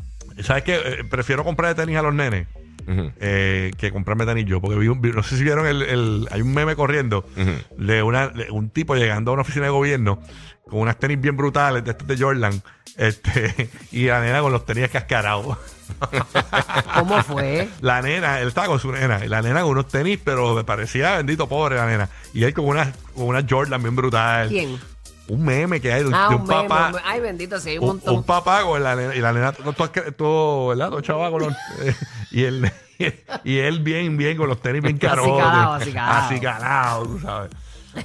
¿Sabes 0.43 0.65
qué? 0.65 0.75
Eh, 0.75 1.05
prefiero 1.09 1.45
comprar 1.45 1.75
tenis 1.77 1.97
a 1.97 2.03
los 2.03 2.13
nenes 2.13 2.47
Ujú. 2.87 3.13
eh, 3.21 3.73
que 3.77 3.91
comprarme 3.91 4.27
tenis 4.27 4.47
yo. 4.47 4.61
Porque 4.61 4.77
vi 4.79 4.89
un- 4.89 5.01
vi- 5.01 5.13
no 5.13 5.23
sé 5.23 5.37
si 5.37 5.43
vieron 5.45 5.67
el, 5.67 5.83
el- 5.83 6.29
Hay 6.31 6.41
un 6.43 6.53
meme 6.55 6.77
corriendo 6.77 7.25
de, 7.77 8.03
una, 8.03 8.29
de 8.29 8.51
un 8.51 8.71
tipo 8.71 8.95
llegando 8.95 9.31
a 9.31 9.35
una 9.35 9.43
oficina 9.43 9.65
de 9.67 9.71
gobierno 9.73 10.21
con 10.69 10.81
unas 10.81 10.99
tenis 10.99 11.21
bien 11.21 11.37
brutales 11.37 11.85
de 11.85 11.91
estos 11.93 12.07
de 12.09 12.17
Jordan. 12.19 12.63
Este, 12.97 13.71
y 13.93 14.07
la 14.07 14.21
nena 14.21 14.41
con 14.41 14.53
los 14.53 14.65
tenis 14.65 14.89
cascarados. 14.89 15.57
¿Cómo 16.95 17.23
fue? 17.23 17.69
La 17.81 18.03
nena, 18.03 18.41
él 18.41 18.49
estaba 18.49 18.67
con 18.69 18.81
su 18.81 18.91
nena, 18.93 19.25
y 19.25 19.29
la 19.29 19.43
nena 19.43 19.63
con 19.63 19.71
unos 19.73 19.89
tenis, 19.89 20.19
pero 20.23 20.55
me 20.55 20.65
parecía 20.65 21.17
bendito 21.17 21.49
pobre 21.49 21.77
la 21.77 21.87
nena. 21.87 22.09
Y 22.35 22.45
él 22.45 22.55
con 22.55 22.65
una, 22.67 22.93
con 23.15 23.27
una 23.27 23.45
Jordan 23.49 23.83
bien 23.83 23.95
brutal. 23.97 24.49
¿Quién? 24.49 24.79
Un 25.29 25.45
meme 25.45 25.81
que 25.81 25.93
hay 25.93 26.03
de, 26.03 26.09
un- 26.09 26.15
Ah, 26.15 26.29
de 26.31 26.37
un, 26.37 26.43
un 26.43 26.47
meme, 26.49 26.69
papá. 26.69 26.91
un. 26.95 27.01
Ay, 27.05 27.21
bendito, 27.21 27.59
sí, 27.61 27.71
hay 27.71 27.79
un 27.79 27.83
un, 27.85 27.89
montón. 27.91 28.15
un 28.17 28.23
papá 28.25 28.63
con 28.63 28.83
la 28.83 28.95
nena, 28.97 29.15
y 29.15 29.21
la 29.21 29.33
nena 29.33 29.53
todo, 29.53 29.73
todo, 29.73 29.91
todo, 30.17 30.69
¿verdad? 30.69 30.91
Todo 30.91 31.01
chaval 31.01 31.31
con 31.33 31.43
los, 31.43 31.53
eh, 31.83 31.95
y 32.39 32.45
él 32.45 32.71
y 33.45 33.59
él 33.59 33.81
bien 33.81 34.17
bien 34.17 34.37
con 34.37 34.49
los 34.49 34.61
tenis 34.61 34.83
bien 34.83 34.99
caros 34.99 35.27
Acicalado, 35.27 35.73
acicalado. 35.75 36.19
acicalado, 36.27 37.03
tú 37.07 37.19
sabes 37.21 37.51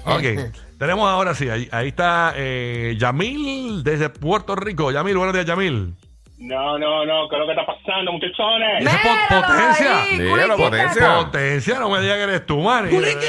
ok 0.05 0.53
tenemos 0.79 1.07
ahora 1.09 1.35
sí 1.35 1.49
ahí, 1.49 1.67
ahí 1.71 1.89
está 1.89 2.33
eh, 2.35 2.95
Yamil 2.97 3.83
desde 3.83 4.09
Puerto 4.09 4.55
Rico 4.55 4.91
Yamil 4.91 5.17
buenos 5.17 5.33
días 5.33 5.45
Yamil 5.45 5.93
No, 6.39 6.77
no, 6.79 7.05
no, 7.05 7.29
¿qué 7.29 7.35
es 7.35 7.39
lo 7.39 7.45
que 7.45 7.51
está 7.51 7.65
pasando, 7.67 8.11
muchachones? 8.13 8.81
Esa 8.81 8.95
es 8.95 9.03
Míralo 9.03 9.41
potencia. 9.47 10.01
ahí, 10.01 10.17
Dígalo, 10.19 10.55
culiquita. 10.55 10.57
potencia. 10.57 11.15
potencia 11.25 11.79
no 11.79 11.89
me 11.91 12.01
digas 12.01 12.17
que 12.17 12.23
eres 12.23 12.45
tú 12.47 12.59
man 12.61 12.87
Eh, 12.89 13.27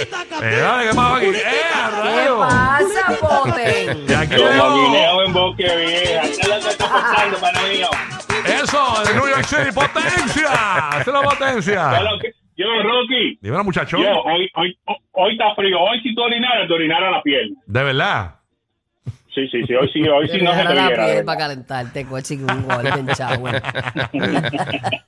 dale, 0.62 0.88
¿qué 0.88 0.94
pasa 0.96 1.16
aquí? 1.16 1.26
¡Eh, 1.26 1.32
¿Qué 2.24 2.28
pasa, 2.38 3.18
Poten? 3.20 4.06
Y 4.08 4.12
aquí 4.14 4.34
Como 4.36 4.48
tenemos- 4.48 4.74
guineo 4.86 5.22
en 5.26 5.32
bosque 5.34 5.76
vieja. 5.76 6.22
¿Qué 6.22 6.30
es 6.40 6.48
lo 6.48 6.60
que 6.60 6.68
está 6.70 6.88
pasando, 6.88 7.36
pana 7.38 7.60
mío? 7.70 7.88
Eso 8.46 9.02
de 9.06 9.14
New 9.14 9.28
York 9.28 9.44
City 9.44 9.72
potencia 9.74 10.48
esa 10.48 11.00
es 11.00 11.06
la 11.06 11.20
¿Qué 11.20 11.26
es 11.26 11.34
potencia 11.38 12.00
Yo, 12.56 12.66
Rocky, 12.82 13.38
dímelo 13.40 13.64
muchacho 13.64 13.98
yo, 13.98 14.20
hoy, 14.22 14.50
hoy, 14.54 14.78
hoy 15.12 15.32
está 15.32 15.54
frío. 15.54 15.80
Hoy 15.80 16.00
si 16.02 16.14
tú 16.14 16.22
orinaras, 16.22 16.68
te 16.68 16.74
orinara 16.74 17.10
la 17.10 17.22
piel. 17.22 17.54
de 17.66 17.82
verdad 17.84 18.36
Sí, 19.34 19.48
sí, 19.48 19.62
sí, 19.66 19.74
hoy 19.74 19.88
sí, 19.92 20.06
hoy 20.06 20.28
sí 20.28 20.42
no 20.42 20.52
se 20.52 20.58
te 20.66 20.74
la 20.74 20.88
viera. 20.88 21.06
piel 21.06 21.24
para 21.24 21.38
calentarte, 21.38 22.04
coche, 22.06 22.36
que 22.36 22.44
un 22.44 22.68
golden 22.68 23.06
shower. 23.06 23.62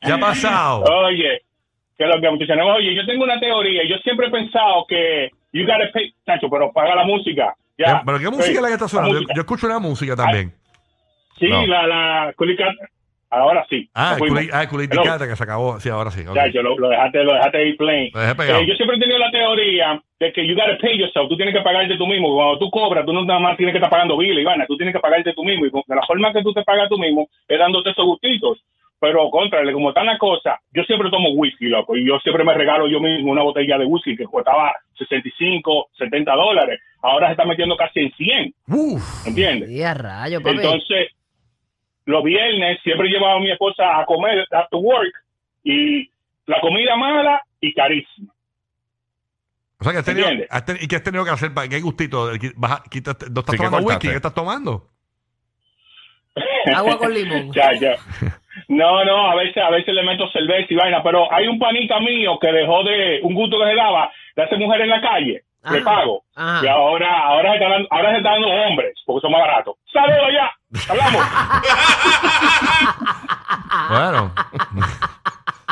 ¿qué 0.00 0.12
ha 0.12 0.18
pasado? 0.18 0.82
Oye, 0.84 1.42
que 1.98 2.06
lo 2.06 2.20
que 2.20 2.30
muchachos, 2.30 2.56
oye, 2.74 2.94
yo 2.94 3.04
tengo 3.04 3.24
una 3.24 3.38
teoría. 3.38 3.82
Yo 3.88 3.96
siempre 3.98 4.28
he 4.28 4.30
pensado 4.30 4.86
que 4.88 5.30
you 5.52 5.66
gotta 5.66 5.90
pay, 5.92 6.14
Chacho, 6.24 6.48
pero 6.50 6.72
paga 6.72 6.94
la 6.94 7.04
música. 7.04 7.54
Ya. 7.76 8.02
¿Pero 8.04 8.18
qué 8.18 8.30
música 8.30 8.50
es 8.56 8.62
la 8.62 8.68
que 8.68 8.74
está 8.74 8.88
sonando? 8.88 9.20
Yo, 9.20 9.26
yo 9.34 9.40
escucho 9.42 9.66
una 9.66 9.78
música 9.78 10.16
también. 10.16 10.54
Sí, 11.38 11.46
No. 11.48 11.66
la, 11.66 11.86
la. 11.86 12.32
Ahora 13.40 13.66
sí. 13.68 13.88
Ah, 13.94 14.14
fuimos. 14.18 14.40
Culi- 14.40 14.50
ah, 14.52 14.68
Culiticata 14.68 15.26
que 15.28 15.36
se 15.36 15.42
acabó. 15.44 15.80
Sí, 15.80 15.88
ahora 15.88 16.10
sí. 16.10 16.26
ok. 16.26 16.34
Chacho, 16.34 16.62
lo, 16.62 16.78
lo 16.78 16.88
dejaste, 16.88 17.22
lo 17.24 17.34
dejaste 17.34 17.58
ahí 17.58 17.72
plain. 17.74 18.10
Lo 18.14 18.20
dejé 18.20 18.34
pegado. 18.34 18.60
Eh, 18.60 18.66
yo 18.66 18.74
siempre 18.74 18.96
he 18.96 19.00
tenido 19.00 19.18
la 19.18 19.30
teoría 19.30 20.02
de 20.20 20.32
que 20.32 20.46
you 20.46 20.54
gotta 20.54 20.78
pay 20.80 20.98
yourself. 20.98 21.28
Tú 21.28 21.36
tienes 21.36 21.54
que 21.54 21.60
pagarte 21.62 21.96
tú 21.96 22.06
mismo. 22.06 22.34
Cuando 22.34 22.58
tú 22.58 22.70
cobras, 22.70 23.04
tú 23.04 23.12
no 23.12 23.24
nada 23.24 23.40
más 23.40 23.56
tienes 23.56 23.72
que 23.72 23.78
estar 23.78 23.90
pagando 23.90 24.16
bill, 24.16 24.38
Ivana. 24.38 24.66
Tú 24.66 24.76
tienes 24.76 24.94
que 24.94 25.00
pagarte 25.00 25.32
tú 25.34 25.44
mismo. 25.44 25.66
Y 25.66 25.70
de 25.70 25.94
la 25.96 26.06
forma 26.06 26.32
que 26.32 26.42
tú 26.42 26.52
te 26.52 26.62
pagas 26.62 26.88
tú 26.88 26.98
mismo 26.98 27.28
es 27.48 27.58
dándote 27.58 27.90
esos 27.90 28.04
gustitos. 28.04 28.58
Pero, 29.00 29.28
contrale, 29.28 29.72
como 29.74 29.90
está 29.90 30.02
la 30.02 30.16
cosa, 30.16 30.58
yo 30.72 30.82
siempre 30.84 31.10
tomo 31.10 31.28
whisky, 31.34 31.66
loco. 31.66 31.94
Y 31.94 32.06
yo 32.06 32.18
siempre 32.20 32.42
me 32.42 32.54
regalo 32.54 32.86
yo 32.88 33.00
mismo 33.00 33.32
una 33.32 33.42
botella 33.42 33.76
de 33.76 33.84
whisky 33.84 34.16
que 34.16 34.24
costaba 34.24 34.72
65, 34.96 35.88
70 35.98 36.32
dólares. 36.32 36.80
Ahora 37.02 37.26
se 37.26 37.32
está 37.32 37.44
metiendo 37.44 37.76
casi 37.76 38.00
en 38.00 38.12
100. 38.12 38.54
Uf. 38.68 39.26
¿Entiendes? 39.26 39.70
Y 39.70 39.82
a 39.82 39.92
rayo, 39.92 40.40
papi. 40.42 40.56
Entonces, 40.56 41.08
los 42.06 42.22
viernes 42.24 42.78
siempre 42.82 43.08
llevaba 43.08 43.34
a 43.36 43.40
mi 43.40 43.50
esposa 43.50 43.98
a 44.00 44.04
comer 44.04 44.46
after 44.50 44.78
work 44.80 45.12
y 45.62 46.08
la 46.46 46.60
comida 46.60 46.96
mala 46.96 47.42
y 47.60 47.72
carísima. 47.72 48.32
O 49.80 49.84
sea, 49.84 49.92
que 49.92 49.98
has 49.98 50.04
tenido, 50.04 50.26
¿Entiendes? 50.28 50.48
has 50.50 50.64
ten- 50.64 50.78
¿y 50.80 50.86
qué 50.88 50.96
has 50.96 51.02
tenido 51.02 51.24
que 51.24 51.30
hacer? 51.30 51.52
para 51.52 51.68
¿Qué 51.68 51.80
gustito? 51.80 52.30
Vas 52.56 52.72
a- 52.72 52.82
¿No 52.84 53.10
estás 53.10 53.16
Sí, 53.30 53.50
¿qué 53.52 53.56
tomando 53.56 53.78
whisky? 53.86 54.08
¿Qué 54.08 54.16
estás 54.16 54.34
tomando? 54.34 54.88
Agua 56.74 56.98
con 56.98 57.12
limón. 57.14 57.52
Ya, 57.52 57.72
ya. 57.78 57.96
No, 58.68 59.04
no, 59.04 59.30
a 59.30 59.34
veces, 59.36 59.62
a 59.62 59.70
veces 59.70 59.94
le 59.94 60.02
meto 60.04 60.28
cerveza 60.30 60.66
y 60.70 60.76
vaina, 60.76 61.02
pero 61.02 61.30
hay 61.32 61.46
un 61.48 61.58
panita 61.58 62.00
mío 62.00 62.38
que 62.40 62.50
dejó 62.52 62.82
de 62.84 63.20
un 63.22 63.34
gusto 63.34 63.58
que 63.58 63.66
se 63.66 63.74
daba 63.74 64.10
de 64.36 64.42
hacer 64.42 64.58
mujer 64.58 64.80
en 64.82 64.88
la 64.90 65.00
calle. 65.00 65.42
Le 65.70 65.78
Ajá. 65.78 65.84
pago. 65.84 66.24
Ajá. 66.34 66.64
Y 66.64 66.68
ahora, 66.68 67.20
ahora 67.26 67.50
se 67.50 67.56
está 67.56 67.68
dando, 67.70 67.88
ahora 67.90 68.10
se 68.12 68.16
está 68.18 68.30
dando 68.30 68.48
hombres, 68.48 68.94
porque 69.06 69.20
son 69.22 69.32
más 69.32 69.40
baratos. 69.42 69.76
¡Saludos 69.92 70.28
ya! 70.32 70.50
¡Hablamos! 70.88 71.24
Bueno. 73.88 74.32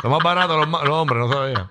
Son 0.01 0.11
más 0.11 0.21
baratos 0.23 0.67
los, 0.67 0.89
hombres, 0.89 1.19
no 1.19 1.31
sabía. 1.33 1.69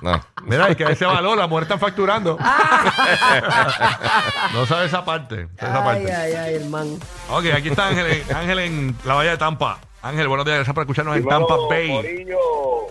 No. 0.00 0.20
Mira, 0.44 0.68
es 0.68 0.76
que 0.76 0.84
ese 0.84 1.04
valor, 1.04 1.36
la 1.36 1.46
mujer 1.48 1.64
está 1.64 1.76
facturando. 1.78 2.38
no 4.54 4.66
sabe 4.66 4.86
esa 4.86 5.04
parte. 5.04 5.48
sabe 5.58 5.70
esa 5.70 5.78
Ay, 5.78 5.84
parte. 5.84 6.14
ay, 6.14 6.32
ay, 6.34 6.54
hermano. 6.56 6.92
Ok, 7.30 7.44
aquí 7.54 7.68
está 7.68 7.88
Ángel, 7.88 8.06
en- 8.06 8.36
Ángel 8.36 8.58
en 8.60 8.96
la 9.04 9.14
Bahía 9.14 9.32
de 9.32 9.38
Tampa. 9.38 9.78
Ángel, 10.02 10.28
buenos 10.28 10.46
días, 10.46 10.56
gracias 10.58 10.74
por 10.74 10.82
escucharnos 10.84 11.16
en 11.16 11.26
Tampa 11.26 11.56
Bay. 11.68 11.90
Corillo. 11.90 12.38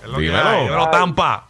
Es 0.03 0.09
lo 0.09 0.17
que 0.17 0.23
Dímelo. 0.23 0.49
hay, 0.49 0.63
dímelo, 0.63 0.89
Tampa. 0.89 1.45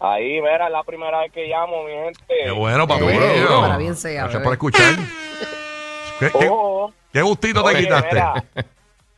Ahí, 0.00 0.40
mira, 0.40 0.66
es 0.66 0.72
la 0.72 0.82
primera 0.84 1.18
vez 1.20 1.32
que 1.32 1.46
llamo, 1.48 1.82
mi 1.84 1.92
gente. 1.92 2.24
Qué 2.44 2.50
bueno, 2.52 2.86
papi. 2.88 3.00
Qué 3.06 3.44
bueno, 3.44 3.60
para 3.62 3.76
bien 3.76 3.96
sea, 3.96 4.12
Gracias 4.22 4.32
bebé. 4.34 4.44
por 4.44 4.52
escuchar. 4.54 4.94
¿Qué, 6.20 6.30
qué, 6.38 6.48
Oh, 6.50 6.69
qué 7.12 7.22
gustito 7.22 7.62
te 7.64 7.76
quitaste? 7.76 8.08
mira, 8.12 8.44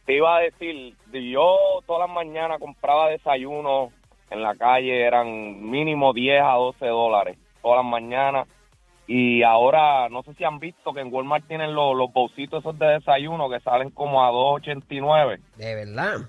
te 0.06 0.16
iba 0.16 0.36
a 0.36 0.40
decir, 0.40 0.94
yo 1.12 1.56
todas 1.86 2.08
las 2.08 2.14
mañanas 2.14 2.58
compraba 2.60 3.08
desayuno 3.08 3.90
en 4.30 4.42
la 4.42 4.54
calle, 4.54 5.02
eran 5.04 5.70
mínimo 5.70 6.12
10 6.12 6.42
a 6.42 6.52
12 6.54 6.86
dólares 6.86 7.38
todas 7.62 7.84
las 7.84 7.90
mañanas. 7.90 8.48
Y 9.06 9.42
ahora, 9.42 10.08
no 10.08 10.22
sé 10.22 10.32
si 10.34 10.44
han 10.44 10.58
visto 10.58 10.92
que 10.92 11.00
en 11.00 11.12
Walmart 11.12 11.46
tienen 11.46 11.74
los, 11.74 11.96
los 11.96 12.12
bolsitos 12.12 12.60
esos 12.60 12.78
de 12.78 12.86
desayuno 12.86 13.50
que 13.50 13.60
salen 13.60 13.90
como 13.90 14.24
a 14.24 14.30
2.89. 14.30 15.38
De 15.56 15.74
verdad. 15.74 16.28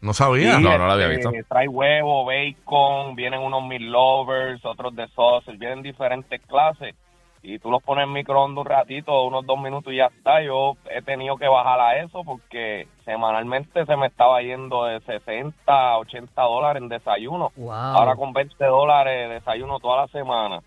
No 0.00 0.12
sabía. 0.14 0.56
Sí. 0.56 0.62
No, 0.62 0.78
no 0.78 0.86
lo 0.86 0.92
había 0.92 1.06
Este, 1.12 1.28
visto. 1.28 1.48
Trae 1.48 1.68
huevo, 1.68 2.24
bacon, 2.24 3.16
vienen 3.16 3.40
unos 3.40 3.64
meat 3.66 3.82
lovers, 3.82 4.64
otros 4.64 4.94
de 4.96 5.08
sausage, 5.08 5.56
vienen 5.58 5.82
diferentes 5.82 6.40
clases. 6.46 6.94
Y 7.42 7.58
tú 7.58 7.70
los 7.70 7.82
pones 7.82 8.04
en 8.04 8.12
microondas 8.12 8.64
un 8.64 8.70
ratito, 8.70 9.24
unos 9.24 9.46
dos 9.46 9.58
minutos 9.58 9.92
y 9.92 9.96
ya 9.96 10.06
está. 10.06 10.42
Yo 10.42 10.76
he 10.90 11.02
tenido 11.02 11.36
que 11.36 11.48
bajar 11.48 11.80
a 11.80 11.96
eso 11.98 12.22
porque 12.24 12.86
semanalmente 13.04 13.86
se 13.86 13.96
me 13.96 14.08
estaba 14.08 14.42
yendo 14.42 14.84
de 14.84 15.00
60 15.00 15.54
a 15.66 15.98
80 15.98 16.42
dólares 16.42 16.82
en 16.82 16.88
desayuno. 16.88 17.52
Wow. 17.56 17.72
Ahora 17.72 18.16
con 18.16 18.32
20 18.32 18.62
dólares 18.64 19.30
desayuno 19.30 19.80
toda 19.80 20.02
la 20.02 20.08
semana. 20.08 20.60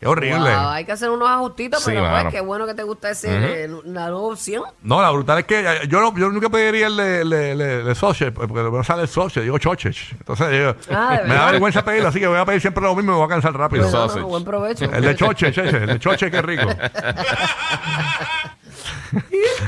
Qué 0.00 0.06
horrible. 0.06 0.38
Wow, 0.56 0.68
hay 0.70 0.86
que 0.86 0.92
hacer 0.92 1.10
unos 1.10 1.28
ajustitos, 1.28 1.80
Sí, 1.82 1.90
pero 1.90 2.00
pues, 2.00 2.10
mano. 2.10 2.30
qué 2.30 2.40
bueno 2.40 2.66
que 2.66 2.72
te 2.72 2.82
gusta 2.84 3.10
ese, 3.10 3.64
eh, 3.64 3.68
la 3.84 4.08
nueva 4.08 4.28
opción. 4.28 4.64
No, 4.82 5.02
la 5.02 5.10
brutal 5.10 5.40
es 5.40 5.44
que 5.44 5.60
eh, 5.60 5.80
yo, 5.88 6.00
no- 6.00 6.16
yo 6.16 6.30
nunca 6.30 6.48
pediría 6.48 6.86
el 6.86 6.96
de, 6.96 7.22
le, 7.22 7.54
le, 7.54 7.84
le 7.84 7.94
sausage, 7.94 8.32
porque 8.32 8.54
no 8.54 8.82
sale 8.82 9.02
el 9.02 9.08
sausage, 9.08 9.42
digo 9.42 9.58
choches. 9.58 10.12
Entonces 10.12 10.46
yo- 10.52 10.74
Ah, 10.96 11.18
¿de 11.18 11.24
me 11.24 11.28
da 11.28 11.40
verdad? 11.40 11.50
vergüenza 11.52 11.84
pedirlo, 11.84 12.08
así 12.08 12.18
que 12.18 12.26
voy 12.28 12.38
a 12.38 12.46
pedir 12.46 12.62
siempre 12.62 12.82
lo 12.82 12.94
mismo 12.96 13.10
y 13.10 13.14
me 13.14 13.18
voy 13.18 13.26
a 13.26 13.28
cansar 13.28 13.52
rápido. 13.54 13.82
Bueno, 13.82 13.98
sausage. 13.98 14.20
no, 14.22 14.28
buen 14.28 14.42
provecho. 14.44 14.86
El 14.86 15.02
de 15.04 15.14
choche, 15.16 15.52
cheche, 15.52 15.76
el 15.76 15.86
de 15.86 15.98
choche, 15.98 16.30
qué 16.30 16.40
rico. 16.40 16.66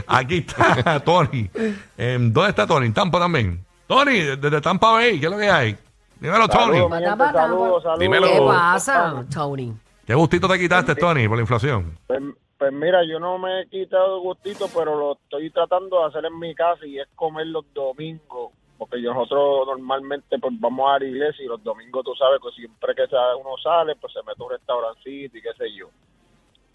Aquí 0.06 0.38
está 0.48 0.98
Tony. 1.00 1.50
Em, 1.98 2.32
¿Dónde 2.32 2.50
está 2.50 2.66
Tony? 2.66 2.86
En 2.86 2.94
Tampa 2.94 3.18
también. 3.18 3.62
Tony, 3.86 4.20
desde 4.36 4.60
Tampa 4.60 4.92
Bay, 4.92 5.18
¿qué 5.20 5.26
es 5.26 5.32
lo 5.32 5.38
que 5.38 5.50
hay? 5.50 5.76
Dímelo, 6.20 6.48
Tony. 6.48 6.78
Saludos, 6.78 6.90
mi 6.90 6.96
gente, 6.96 7.10
Patá, 7.10 7.16
patá, 7.26 7.42
saludos, 7.42 7.82
saludos. 7.82 7.98
Dímelo. 7.98 8.26
¿Qué 8.28 8.40
pasa, 8.46 9.24
Tony? 9.32 9.74
¿Qué 10.12 10.16
gustito 10.16 10.46
te 10.46 10.58
quitaste, 10.58 10.94
Tony, 10.94 11.26
por 11.26 11.38
la 11.38 11.40
inflación? 11.40 11.96
Pues, 12.06 12.20
pues 12.58 12.70
mira, 12.70 13.02
yo 13.02 13.18
no 13.18 13.38
me 13.38 13.62
he 13.62 13.66
quitado 13.68 14.20
gustito, 14.20 14.66
pero 14.68 14.94
lo 14.94 15.12
estoy 15.14 15.48
tratando 15.48 16.00
de 16.00 16.04
hacer 16.04 16.26
en 16.26 16.38
mi 16.38 16.54
casa 16.54 16.84
y 16.84 16.98
es 16.98 17.08
comer 17.14 17.46
los 17.46 17.64
domingos. 17.72 18.52
Porque 18.76 19.00
nosotros 19.00 19.68
normalmente 19.68 20.38
pues 20.38 20.52
vamos 20.60 20.90
a 20.90 20.98
la 20.98 21.06
iglesia 21.06 21.42
y 21.42 21.48
los 21.48 21.64
domingos 21.64 22.04
tú 22.04 22.14
sabes 22.14 22.42
que 22.42 22.50
siempre 22.50 22.94
que 22.94 23.04
uno 23.40 23.56
sale 23.64 23.96
pues 23.96 24.12
se 24.12 24.18
mete 24.18 24.42
a 24.42 24.44
un 24.44 24.50
restaurancito 24.50 25.38
y 25.38 25.40
qué 25.40 25.54
sé 25.56 25.72
yo. 25.74 25.88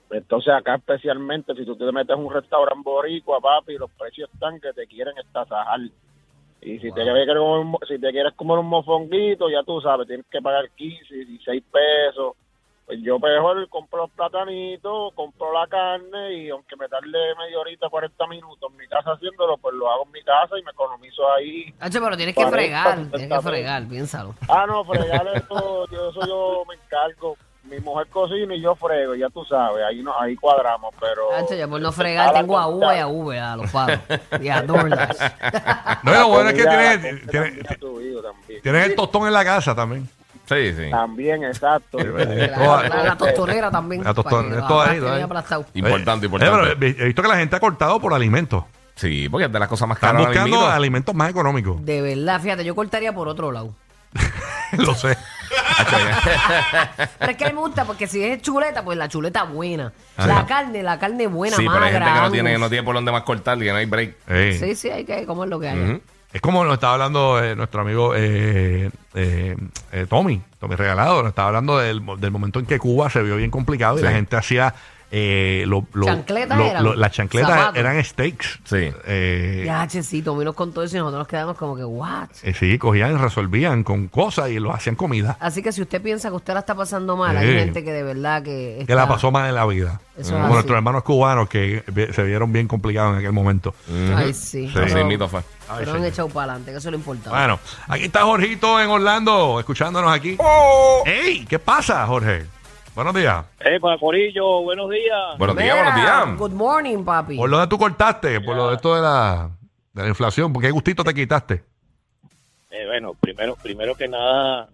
Entonces 0.10 0.52
acá 0.52 0.74
especialmente 0.74 1.54
si 1.54 1.64
tú 1.64 1.76
te 1.76 1.92
metes 1.92 2.16
a 2.16 2.20
un 2.20 2.34
restaurante 2.34 2.82
boricua, 2.84 3.40
papi, 3.40 3.78
los 3.78 3.92
precios 3.92 4.32
están 4.34 4.60
que 4.60 4.74
te 4.74 4.88
quieren 4.88 5.16
estasajar. 5.16 5.82
Y 6.60 6.80
si, 6.80 6.92
te 6.92 7.04
quieres 7.04 7.28
comer 7.28 7.88
si 7.88 8.00
te 8.00 8.10
quieres 8.10 8.34
comer 8.34 8.58
un 8.58 8.66
mofonguito, 8.66 9.48
ya 9.48 9.62
tú 9.62 9.80
sabes, 9.80 10.08
tienes 10.08 10.26
que 10.26 10.42
pagar 10.42 10.72
15, 10.72 11.14
16 11.14 11.64
pesos. 11.72 12.36
Pues 12.88 13.00
yo 13.04 13.20
mejor 13.20 13.68
compro 13.68 14.04
los 14.04 14.12
platanitos, 14.12 15.14
compro 15.14 15.52
la 15.52 15.68
carne 15.68 16.36
y 16.36 16.50
aunque 16.50 16.78
me 16.78 16.88
tarde 16.88 17.36
media 17.38 17.60
horita, 17.60 17.90
40 17.90 18.28
minutos 18.28 18.72
en 18.72 18.78
mi 18.78 18.88
casa 18.88 19.12
haciéndolo, 19.12 19.58
pues 19.58 19.76
lo 19.76 19.92
hago 19.92 20.06
en 20.06 20.12
mi 20.14 20.24
casa 20.24 20.58
y 20.58 20.64
me 20.64 20.72
economizo 20.72 21.30
ahí. 21.34 21.66
Hacho, 21.82 22.02
pero 22.02 22.16
tienes 22.16 22.34
que 22.34 22.44
40, 22.44 22.58
fregar, 22.58 22.96
50 22.96 23.18
tienes 23.18 23.38
que 23.38 23.44
fregar, 23.44 23.88
piénsalo. 23.90 24.36
Ah, 24.48 24.66
no, 24.66 24.86
fregar 24.86 25.28
eso, 25.36 25.86
yo, 25.92 26.10
eso 26.12 26.28
yo 26.28 26.64
me 26.66 26.76
encargo. 26.76 27.36
Mi 27.64 27.78
mujer 27.82 28.08
cocina 28.08 28.56
y 28.56 28.62
yo 28.62 28.74
frego, 28.76 29.16
ya 29.16 29.28
tú 29.32 29.44
sabes, 29.44 29.84
ahí 29.84 30.02
no, 30.02 30.18
ahí 30.18 30.38
cuadramos, 30.38 30.96
pero... 30.98 31.34
Hacho, 31.34 31.56
ya 31.56 31.68
por 31.68 31.82
no 31.82 31.92
fregar, 31.92 32.32
tengo 32.32 32.58
a 32.58 32.68
V 32.68 32.96
y 32.96 33.00
a 33.00 33.08
V, 33.08 33.38
a 33.38 33.58
los 33.58 33.70
pagos. 33.70 34.00
Y 34.40 34.48
a 34.48 34.62
DoorDash. 34.62 35.18
No, 36.04 36.14
lo 36.14 36.28
bueno 36.30 36.50
es 36.52 36.56
que 36.56 36.64
tienes, 36.64 37.28
tienes, 37.28 38.62
tienes 38.64 38.86
el 38.86 38.96
tostón 38.96 39.28
en 39.28 39.34
la 39.34 39.44
casa 39.44 39.76
también. 39.76 40.08
Sí, 40.48 40.74
sí. 40.74 40.90
También, 40.90 41.44
exacto. 41.44 41.98
La, 42.00 42.84
la- 42.90 43.04
la 43.04 43.18
tostonera 43.18 43.70
también. 43.70 44.04
La 44.04 44.14
tostonera, 44.14 44.66
todo 44.68 44.82
ahí, 44.82 45.00
todo 45.00 45.24
aplastado. 45.24 45.66
Importante, 45.74 46.26
Eh, 46.26 46.28
importante. 46.28 46.76
pero 46.80 46.98
he 47.02 47.06
visto 47.06 47.22
que 47.22 47.28
la 47.28 47.38
gente 47.38 47.56
ha 47.56 47.60
cortado 47.60 48.00
por 48.00 48.14
alimentos. 48.14 48.64
Sí, 48.96 49.28
porque 49.30 49.46
es 49.46 49.52
de 49.52 49.60
las 49.60 49.68
cosas 49.68 49.88
más 49.88 49.98
Están 49.98 50.12
caras. 50.16 50.28
ahora 50.28 50.42
buscando 50.44 50.68
alimentos 50.72 51.14
más 51.14 51.30
económicos. 51.30 51.86
De 51.86 52.02
verdad, 52.02 52.42
fíjate, 52.42 52.64
yo 52.64 52.74
cortaría 52.76 53.14
por 53.14 53.28
otro 53.28 53.52
lado. 53.52 53.76
Lo 54.78 54.96
sé. 54.96 55.16
Pero 57.20 57.32
es 57.32 57.38
que 57.38 57.46
a 57.46 57.48
mí 57.50 57.54
me 57.54 57.60
gusta 57.62 57.86
porque 57.86 58.08
si 58.08 58.24
es 58.24 58.42
chuleta, 58.42 58.84
pues 58.84 58.98
la 58.98 59.08
chuleta 59.08 59.44
buena. 59.44 59.92
Ah, 60.18 60.28
la 60.28 60.46
carne, 60.46 60.82
la 60.84 60.98
carne 60.98 61.28
buena, 61.28 61.56
Sí, 61.56 61.66
pero 61.68 61.78
hay 61.84 61.92
gente 61.92 62.06
que 62.06 62.10
no 62.10 62.16
magra, 62.16 62.32
tiene, 62.32 62.58
no 62.58 62.70
tiene 62.70 62.84
por 62.84 62.96
dónde 62.96 63.12
más 63.12 63.24
cortar, 63.24 63.58
que 63.60 63.70
no 63.72 63.76
hay 63.78 63.86
break. 63.86 64.16
Eh, 64.28 64.58
Sí, 64.60 64.76
sí, 64.76 64.90
hay 64.90 65.06
que 65.06 65.26
comer 65.26 65.50
lo 65.50 65.60
que 65.60 65.68
hay. 65.70 66.02
Es 66.38 66.42
como 66.42 66.64
nos 66.64 66.76
estaba 66.76 66.94
hablando 66.94 67.44
eh, 67.44 67.56
nuestro 67.56 67.82
amigo 67.82 68.14
eh, 68.16 68.92
eh, 69.16 69.58
eh, 69.92 70.06
Tommy, 70.08 70.40
Tommy 70.60 70.76
Regalado, 70.76 71.24
nos 71.24 71.30
estaba 71.30 71.48
hablando 71.48 71.80
del, 71.80 72.04
del 72.20 72.30
momento 72.30 72.60
en 72.60 72.68
que 72.68 72.78
Cuba 72.78 73.10
se 73.10 73.24
vio 73.24 73.38
bien 73.38 73.50
complicado 73.50 73.96
y 73.98 74.02
Sí. 74.02 74.06
la 74.06 74.12
gente 74.12 74.36
hacía 74.36 74.76
eh, 75.12 75.64
lo, 75.68 75.86
lo- 75.94 76.06
¿Chancletas 76.06 76.58
lo- 76.58 76.66
eran? 76.66 76.84
lo- 76.84 76.96
las 76.96 77.12
chancletas 77.12 77.50
Zapatos. 77.52 77.78
eran 77.78 78.04
steaks. 78.04 78.60
Sí. 78.66 78.92
Eh, 79.06 79.64
Ya, 79.66 79.88
checito, 79.88 80.32
Tommy 80.32 80.44
nos 80.46 80.56
contó 80.56 80.84
eso 80.84 80.98
y 80.98 81.00
nosotros 81.00 81.20
nos 81.20 81.28
quedamos 81.28 81.58
como 81.58 81.76
que, 81.76 81.84
what? 81.86 82.28
eh, 82.44 82.54
sí, 82.54 82.78
cogían, 82.78 83.18
resolvían 83.20 83.84
con 83.84 84.08
cosas 84.08 84.50
y 84.50 84.60
lo 84.60 84.74
hacían 84.74 84.96
comida. 84.96 85.38
Así 85.40 85.62
que 85.64 85.72
si 85.72 85.82
usted 85.82 86.02
piensa 86.02 86.30
que 86.30 86.36
usted 86.36 86.54
la 86.54 86.60
está 86.60 86.76
pasando 86.76 87.16
mal, 87.16 87.38
hay 87.38 87.48
Sí. 87.48 87.54
gente 87.54 87.84
que 87.84 87.92
de 87.94 88.04
verdad 88.04 88.44
que. 88.44 88.84
Que 88.86 88.96
la 88.96 89.04
está- 89.04 89.14
pasó 89.14 89.32
mal 89.32 89.48
en 89.50 89.56
la 89.56 89.66
vida. 89.66 90.02
Eso 90.18 90.22
es 90.30 90.32
como 90.32 90.46
así. 90.46 90.54
nuestros 90.54 90.76
hermanos 90.76 91.04
cubanos 91.04 91.48
que 91.48 91.84
vi- 91.88 92.12
se 92.12 92.24
vieron 92.24 92.52
bien 92.52 92.68
complicados 92.68 93.14
en 93.14 93.20
aquel 93.20 93.34
momento. 93.34 93.74
Ay, 94.16 94.34
sí. 94.34 94.48
Sí. 94.48 94.66
Así 94.68 94.74
Pero, 94.94 94.96
mismito 95.06 95.28
fue. 95.30 95.42
Ay, 95.70 95.76
pero 95.80 95.92
han 95.92 95.98
señor. 95.98 96.12
echado 96.14 96.30
para 96.30 96.44
adelante, 96.54 96.72
que 96.72 96.78
eso 96.78 96.88
es 96.90 96.92
lo 96.92 96.98
importante. 96.98 97.30
Bueno, 97.30 97.60
aquí 97.88 98.04
está 98.06 98.24
Jorgito 98.24 98.80
en 98.82 98.90
Orlando, 98.90 99.60
escuchándonos 99.60 100.12
aquí. 100.12 100.38
¡Ey! 101.06 101.46
¿Qué 101.46 101.60
pasa, 101.60 102.06
Jorge? 102.08 102.46
Buenos 102.98 103.14
días. 103.14 103.46
Eh, 103.60 103.80
para 103.80 103.96
Corillo, 104.00 104.64
buenos 104.64 104.90
días. 104.90 105.38
Buenos 105.38 105.56
días, 105.56 105.76
buenos 105.76 105.94
días. 105.94 106.36
Good 106.36 106.52
morning, 106.54 107.06
papi. 107.06 107.38
Por 107.38 107.48
lo 107.48 107.60
de 107.60 107.68
tú 107.68 107.78
cortaste, 107.78 108.42
por 108.42 108.56
lo 108.56 108.70
de 108.70 108.76
esto 108.78 108.96
de 108.96 109.04
la, 109.04 109.52
de 109.94 110.02
la 110.02 110.08
inflación, 110.08 110.52
¿por 110.52 110.64
qué 110.64 110.72
gustito 110.72 111.04
te 111.04 111.14
quitaste? 111.14 111.64
Eh, 112.72 112.88
bueno, 112.88 113.14
primero, 113.14 113.56
primero 113.62 113.94
que 113.94 114.08
nada, 114.08 114.70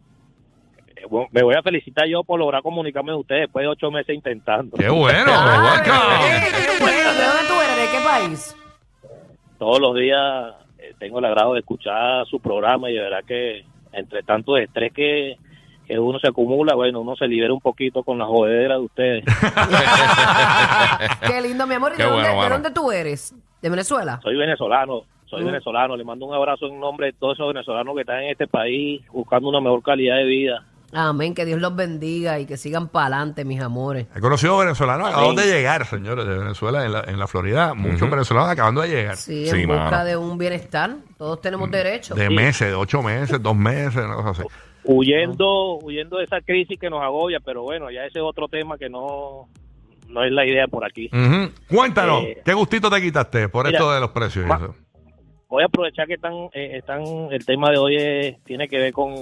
eh, 0.96 1.02
bueno, 1.10 1.28
me 1.34 1.44
voy 1.44 1.56
a 1.56 1.62
felicitar 1.62 2.08
yo 2.08 2.24
por 2.24 2.40
lograr 2.40 2.64
comunicarme 2.64 3.12
con 3.12 3.20
ustedes 3.20 3.42
después 3.42 3.64
de 3.64 3.68
ocho 3.68 3.92
meses 3.92 4.16
intentando. 4.16 4.78
¡Qué 4.78 4.88
bueno! 4.88 5.26
Ay, 5.28 5.60
welcome. 5.60 6.66
qué 6.66 6.82
bueno. 6.82 7.14
¿De 7.14 7.26
dónde 7.26 7.48
tú 7.50 7.54
eres? 7.62 7.76
¿De 7.76 7.98
qué 7.98 8.06
país? 8.06 8.56
Todos 9.60 9.82
los 9.82 9.96
días 9.96 10.54
eh, 10.80 10.94
tengo 10.98 11.20
el 11.20 11.26
agrado 11.26 11.56
de 11.56 11.60
escuchar 11.60 12.26
su 12.28 12.40
programa 12.40 12.90
y 12.90 12.94
de 12.94 13.02
verdad 13.02 13.26
que 13.28 13.66
entre 13.92 14.24
tanto 14.24 14.56
estrés 14.56 14.94
que, 14.94 15.38
que 15.88 16.00
uno 16.00 16.20
se 16.20 16.28
acumula, 16.30 16.76
bueno, 16.76 17.02
uno 17.02 17.16
se 17.16 17.28
libera 17.28 17.54
un 17.54 17.62
poquito 17.62 18.04
con 18.04 18.18
la 18.18 18.26
jodedera 18.26 18.76
de 18.76 18.82
ustedes. 18.82 19.26
Qué 21.28 21.42
lindo, 21.42 21.68
mi 21.68 21.76
amor. 21.76 21.92
¿Y 21.94 21.98
de, 21.98 22.04
dónde, 22.04 22.16
bueno, 22.22 22.30
de 22.30 22.36
mano. 22.38 22.50
dónde 22.56 22.72
tú 22.72 22.92
eres? 22.92 23.36
¿De 23.62 23.70
Venezuela? 23.70 24.20
Soy 24.24 24.36
venezolano, 24.36 25.04
soy 25.26 25.44
Mm. 25.44 25.48
venezolano, 25.48 25.96
le 25.98 26.04
mando 26.04 26.26
un 26.26 26.34
abrazo 26.36 26.68
en 26.68 26.80
nombre 26.80 27.08
de 27.08 27.14
todos 27.14 27.38
esos 27.38 27.48
venezolanos 27.54 27.96
que 27.96 28.02
están 28.02 28.24
en 28.24 28.32
este 28.32 28.48
país 28.48 29.02
buscando 29.12 29.50
una 29.50 29.62
mejor 29.62 29.82
calidad 29.84 30.18
de 30.18 30.26
vida. 30.26 30.66
Amén, 30.94 31.34
que 31.34 31.46
Dios 31.46 31.60
los 31.60 31.76
bendiga 31.76 32.40
y 32.40 32.46
que 32.46 32.56
sigan 32.58 32.88
para 32.90 33.08
adelante, 33.18 33.46
mis 33.46 33.60
amores. 33.62 34.08
He 34.16 34.20
conocido 34.20 34.58
venezolanos 34.58 35.08
Amén. 35.08 35.18
acabando 35.18 35.42
de 35.42 35.48
llegar, 35.48 35.86
señores, 35.86 36.26
de 36.28 36.38
Venezuela, 36.38 36.86
en 36.86 36.92
la, 36.94 37.02
en 37.08 37.18
la 37.20 37.28
Florida. 37.28 37.74
Muchos 37.74 38.10
venezolanos 38.10 38.50
acabando 38.50 38.82
de 38.82 38.90
llegar. 38.90 39.16
Sí, 39.18 39.48
Sí, 39.48 39.62
en 39.62 39.68
busca 39.68 39.84
mano. 39.90 40.06
de 40.06 40.18
un 40.18 40.38
bienestar. 40.38 40.96
Todos 41.18 41.42
tenemos 41.42 41.70
derecho. 41.72 42.14
De 42.16 42.30
meses, 42.30 42.68
de 42.70 42.76
ocho 42.76 43.02
meses, 43.02 43.42
dos 43.42 43.56
meses, 43.56 44.04
una 44.06 44.16
cosa 44.16 44.30
así. 44.30 44.44
Huyendo, 44.86 45.78
huyendo 45.80 46.18
de 46.18 46.26
esa 46.26 46.42
crisis 46.42 46.78
que 46.80 46.90
nos 46.90 47.02
agobia, 47.02 47.40
pero 47.40 47.64
bueno, 47.64 47.90
ya 47.90 48.02
ese 48.06 48.20
es 48.20 48.24
otro 48.24 48.48
tema 48.48 48.78
que 48.78 48.90
no, 48.90 49.48
no 50.10 50.24
es 50.24 50.32
la 50.32 50.46
idea 50.46 50.68
por 50.68 50.86
aquí. 50.86 51.10
Ujú. 51.12 51.52
Cuéntanos, 51.76 52.24
Eh, 52.24 52.42
¿qué 52.46 52.54
gustito 52.54 52.90
te 52.90 53.02
quitaste 53.02 53.50
por 53.50 53.66
mira, 53.66 53.78
esto 53.80 53.92
de 53.92 54.00
los 54.00 54.12
precios? 54.12 54.46
y 54.46 54.48
ma- 54.48 54.58
eso? 54.58 54.76
voy 55.50 55.64
a 55.64 55.68
aprovechar 55.68 56.08
que 56.08 56.16
están, 56.16 56.34
eh, 56.54 56.78
están 56.78 57.02
el 57.32 57.46
tema 57.46 57.70
de 57.72 57.78
hoy 57.78 57.96
es- 57.98 58.44
tiene 58.44 58.68
que 58.68 58.78
ver 58.78 58.92
con, 58.94 59.14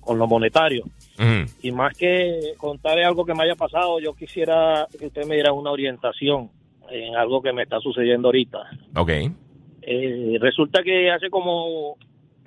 con 0.00 0.18
lo 0.18 0.26
monetario. 0.26 0.84
Y 1.62 1.70
más 1.72 1.94
que 1.96 2.54
contarle 2.56 3.04
algo 3.04 3.24
que 3.24 3.34
me 3.34 3.44
haya 3.44 3.54
pasado, 3.54 4.00
yo 4.00 4.14
quisiera 4.14 4.86
que 4.98 5.06
usted 5.06 5.26
me 5.26 5.34
diera 5.34 5.52
una 5.52 5.70
orientación 5.70 6.50
en 6.90 7.14
algo 7.16 7.40
que 7.42 7.52
me 7.52 7.62
está 7.62 7.78
sucediendo 7.80 8.28
ahorita. 8.28 8.58
Ok. 8.96 9.10
Eh, 9.82 10.38
resulta 10.40 10.82
que 10.82 11.10
hace 11.10 11.30
como 11.30 11.96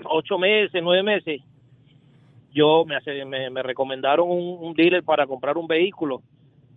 ocho 0.05 0.38
meses, 0.38 0.81
nueve 0.83 1.03
meses, 1.03 1.41
yo 2.53 2.83
me, 2.86 2.95
hace- 2.95 3.25
me, 3.25 3.50
me 3.50 3.63
recomendaron 3.63 4.29
un, 4.29 4.57
un 4.60 4.74
dealer 4.74 5.03
para 5.03 5.25
comprar 5.25 5.57
un 5.57 5.67
vehículo, 5.67 6.22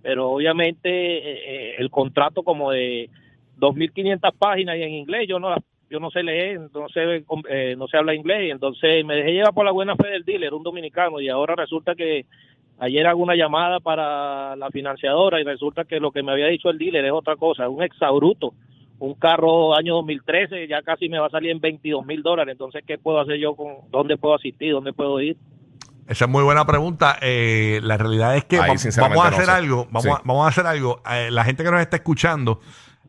pero 0.03 0.31
obviamente 0.31 0.89
eh, 0.89 1.21
eh, 1.47 1.75
el 1.79 1.91
contrato 1.91 2.43
como 2.43 2.71
de 2.71 3.11
2.500 3.59 4.33
páginas 4.39 4.77
y 4.79 4.83
en 4.83 4.93
inglés, 4.95 5.27
yo 5.29 5.39
no 5.39 5.51
la- 5.51 5.63
yo 5.91 6.01
no 6.01 6.11
sé 6.11 6.23
leer, 6.23 6.61
no 6.75 6.89
sé, 6.89 7.25
eh, 7.49 7.75
no 7.77 7.87
sé 7.89 7.97
hablar 7.97 8.15
inglés, 8.17 8.49
y 8.49 8.51
entonces 8.51 9.05
me 9.05 9.15
dejé 9.17 9.33
llevar 9.33 9.55
por 9.55 9.65
la 9.65 9.71
buena 9.73 9.95
fe 9.97 10.09
del 10.09 10.25
dealer, 10.25 10.53
un 10.55 10.63
dominicano, 10.63 11.21
y 11.21 11.29
ahora 11.29 11.55
resulta 11.55 11.95
que 11.95 12.27
ayer 12.79 13.07
hago 13.07 13.23
una 13.23 13.35
llamada 13.37 13.81
para 13.81 14.55
la 14.57 14.71
financiadora 14.71 15.41
y 15.41 15.45
resulta 15.45 15.85
que 15.85 16.01
lo 16.01 16.11
que 16.11 16.23
me 16.23 16.33
había 16.33 16.47
dicho 16.49 16.69
el 16.71 16.79
dealer 16.79 17.05
es 17.07 17.13
otra 17.13 17.37
cosa, 17.37 17.69
un 17.69 17.83
exabruto, 17.83 18.53
un 18.99 19.15
carro 19.15 19.77
año 19.77 19.95
2013 19.97 20.67
ya 20.69 20.83
casi 20.83 21.09
me 21.09 21.19
va 21.19 21.27
a 21.27 21.31
salir 21.31 21.51
en 21.51 21.61
22 21.61 22.05
mil 22.07 22.23
dólares, 22.23 22.53
entonces 22.53 22.83
¿qué 22.87 22.99
puedo 22.99 23.21
hacer 23.21 23.37
yo 23.39 23.55
con, 23.55 23.75
dónde 23.91 24.17
puedo 24.17 24.35
asistir, 24.35 24.73
dónde 24.73 24.93
puedo 24.93 25.21
ir? 25.21 25.37
Esa 26.09 26.27
es 26.27 26.31
muy 26.31 26.45
buena 26.45 26.65
pregunta. 26.65 27.17
Eh, 27.21 27.81
la 27.83 27.97
realidad 27.99 28.37
es 28.37 28.45
que 28.45 28.59
Ahí, 28.61 28.71
va- 28.71 28.79
sinceramente, 28.79 29.19
vamos 29.19 29.27
a 29.27 29.31
no 29.31 29.37
hacer 29.43 29.47
sé. 29.53 29.59
algo. 29.61 29.87
Vamos, 29.87 30.03
Sí. 30.05 30.09
a, 30.11 30.21
vamos 30.25 30.45
a 30.47 30.49
hacer 30.51 30.65
algo. 30.67 31.01
Eh, 31.13 31.31
la 31.33 31.43
gente 31.43 31.65
que 31.65 31.71
nos 31.73 31.81
está 31.81 31.97
escuchando 31.97 32.61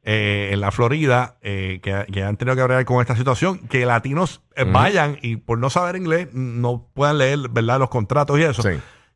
eh, 0.10 0.52
en 0.54 0.62
la 0.62 0.72
Florida, 0.72 1.36
eh, 1.42 1.82
que, 1.84 2.06
que 2.14 2.24
han 2.24 2.38
tenido 2.38 2.56
que 2.56 2.62
hablar 2.62 2.86
con 2.86 3.02
esta 3.02 3.18
situación, 3.18 3.68
que 3.68 3.86
latinos 3.86 4.42
eh, 4.56 4.64
vayan 4.64 5.18
y 5.22 5.36
por 5.36 5.60
no 5.60 5.70
saber 5.70 5.98
inglés 5.98 6.30
no 6.34 6.88
puedan 6.94 7.18
leer 7.18 7.40
verdad 7.52 7.78
los 7.78 7.90
contratos 7.90 8.40
y 8.40 8.44
eso. 8.44 8.62
Sí. 8.62 8.70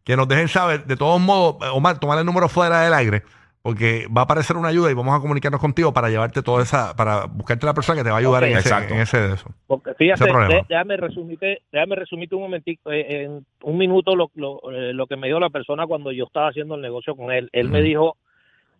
Que 0.03 0.17
nos 0.17 0.27
dejen 0.27 0.49
saber. 0.49 0.85
De 0.85 0.97
todos 0.97 1.21
modos, 1.21 1.55
eh, 1.65 1.69
Omar, 1.71 1.97
tomar 1.99 2.19
el 2.19 2.25
número 2.25 2.49
fuera 2.49 2.81
del 2.81 2.93
aire. 2.93 3.23
Porque 3.63 4.07
va 4.07 4.21
a 4.21 4.23
aparecer 4.23 4.57
una 4.57 4.69
ayuda 4.69 4.89
y 4.89 4.95
vamos 4.95 5.15
a 5.15 5.21
comunicarnos 5.21 5.61
contigo 5.61 5.93
para 5.93 6.09
llevarte 6.09 6.41
toda 6.41 6.63
esa, 6.63 6.95
para 6.95 7.25
buscarte 7.25 7.63
la 7.67 7.75
persona 7.75 7.95
que 7.99 8.03
te 8.03 8.09
va 8.09 8.15
a 8.15 8.19
ayudar 8.19 8.43
en, 8.43 8.57
ese, 8.57 8.73
en 8.73 8.99
ese 8.99 9.21
de 9.21 9.33
eso. 9.35 9.51
Porque 9.67 9.93
fíjate, 9.93 10.25
de- 10.25 10.65
déjame 10.67 10.97
resumirte, 10.97 11.61
déjame 11.71 11.95
resumirte 11.95 12.33
un 12.33 12.41
momentito, 12.41 12.91
eh, 12.91 13.23
en 13.25 13.45
un 13.61 13.77
minuto 13.77 14.15
lo, 14.15 14.31
lo, 14.33 14.59
eh, 14.71 14.93
lo 14.93 15.05
que 15.05 15.15
me 15.15 15.27
dio 15.27 15.39
la 15.39 15.51
persona 15.51 15.85
cuando 15.85 16.11
yo 16.11 16.23
estaba 16.25 16.49
haciendo 16.49 16.73
el 16.73 16.81
negocio 16.81 17.15
con 17.15 17.31
él. 17.31 17.49
Él 17.53 17.69
me 17.69 17.83
dijo 17.83 18.17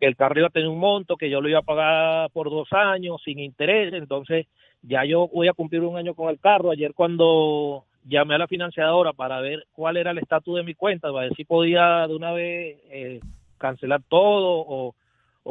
que 0.02 0.08
el 0.08 0.16
carro 0.16 0.40
iba 0.40 0.48
a 0.48 0.52
tener 0.52 0.68
un 0.68 0.80
monto, 0.80 1.16
que 1.16 1.30
yo 1.30 1.42
lo 1.42 1.48
iba 1.48 1.60
a 1.60 1.62
pagar 1.62 2.32
por 2.32 2.50
dos 2.50 2.68
años 2.74 3.22
sin 3.24 3.38
interés, 3.38 3.94
entonces 3.94 4.48
ya 4.82 5.06
yo 5.06 5.28
voy 5.28 5.48
a 5.48 5.54
cumplir 5.54 5.84
un 5.84 5.96
año 5.96 6.16
con 6.16 6.30
el 6.30 6.40
carro. 6.40 6.72
Ayer 6.72 6.96
cuando 6.96 7.86
llamé 8.04 8.34
a 8.34 8.40
la 8.40 8.48
financiadora 8.48 9.14
para 9.14 9.40
ver 9.42 9.68
cuál 9.74 9.98
era 9.98 10.10
el 10.10 10.18
estatus 10.18 10.56
de 10.56 10.64
mi 10.64 10.74
cuenta, 10.74 11.12
para 11.12 11.28
ver 11.28 11.36
si 11.36 11.46
podía 11.46 12.08
de 12.08 12.16
una 12.16 12.32
vez 12.32 12.80
eh, 12.90 13.20
cancelar 13.60 14.02
todo 14.10 14.66
o, 14.68 14.96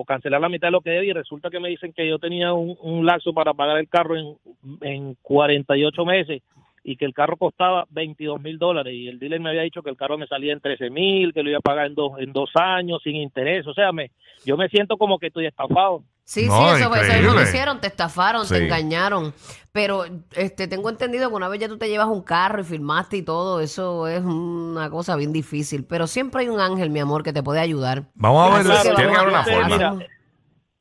cancelar 0.04 0.40
la 0.40 0.48
mitad 0.48 0.66
de 0.66 0.72
lo 0.72 0.80
que 0.80 0.90
debía 0.90 1.10
y 1.10 1.14
resulta 1.14 1.50
que 1.50 1.60
me 1.60 1.68
dicen 1.68 1.92
que 1.92 2.08
yo 2.08 2.18
tenía 2.18 2.52
un, 2.52 2.76
un 2.80 3.06
lapso 3.06 3.32
para 3.32 3.54
pagar 3.54 3.78
el 3.78 3.88
carro 3.88 4.16
en, 4.16 4.36
en 4.80 5.14
48 5.22 6.04
meses 6.04 6.42
y 6.82 6.96
que 6.96 7.04
el 7.04 7.12
carro 7.14 7.36
costaba 7.36 7.84
22 7.90 8.40
mil 8.40 8.58
dólares 8.58 8.94
y 8.94 9.08
el 9.08 9.18
dealer 9.18 9.40
me 9.40 9.50
había 9.50 9.62
dicho 9.62 9.82
que 9.82 9.90
el 9.90 9.96
carro 9.96 10.16
me 10.18 10.26
salía 10.26 10.52
en 10.52 10.60
13 10.60 10.90
mil, 10.90 11.32
que 11.34 11.42
lo 11.42 11.50
iba 11.50 11.58
a 11.58 11.62
pagar 11.62 11.86
en 11.86 11.94
dos, 11.94 12.12
en 12.18 12.32
dos 12.32 12.50
años 12.54 13.00
sin 13.04 13.16
interés, 13.16 13.66
o 13.66 13.74
sea, 13.74 13.92
me, 13.92 14.10
yo 14.44 14.56
me 14.56 14.68
siento 14.68 14.96
como 14.96 15.18
que 15.18 15.26
estoy 15.28 15.46
estafado. 15.46 16.02
Sí, 16.24 16.46
No, 16.46 16.76
sí, 16.76 16.82
eso, 16.82 16.94
eso 16.94 17.34
lo 17.34 17.42
hicieron, 17.42 17.80
te 17.80 17.88
estafaron, 17.88 18.46
Sí. 18.46 18.54
te 18.54 18.64
engañaron. 18.64 19.34
Pero 19.72 20.04
este 20.36 20.68
tengo 20.68 20.88
entendido 20.88 21.28
que 21.28 21.34
una 21.34 21.48
vez 21.48 21.58
ya 21.60 21.66
tú 21.68 21.76
te 21.76 21.88
llevas 21.88 22.06
un 22.06 22.22
carro 22.22 22.60
y 22.60 22.64
firmaste 22.64 23.16
y 23.16 23.22
todo, 23.22 23.60
eso 23.60 24.06
es 24.06 24.22
una 24.22 24.88
cosa 24.90 25.16
bien 25.16 25.32
difícil. 25.32 25.84
Pero 25.84 26.06
siempre 26.06 26.42
hay 26.42 26.48
un 26.48 26.60
ángel, 26.60 26.90
mi 26.90 27.00
amor, 27.00 27.24
que 27.24 27.32
te 27.32 27.42
puede 27.42 27.58
ayudar. 27.58 28.04
Vamos 28.14 28.48
a 28.48 28.56
ver. 28.58 28.66
Que 28.66 28.94
tiene 28.94 29.10
que 29.12 29.16
haber 29.18 29.28
una 29.28 29.42
forma. 29.42 29.68
Mira, 29.68 29.96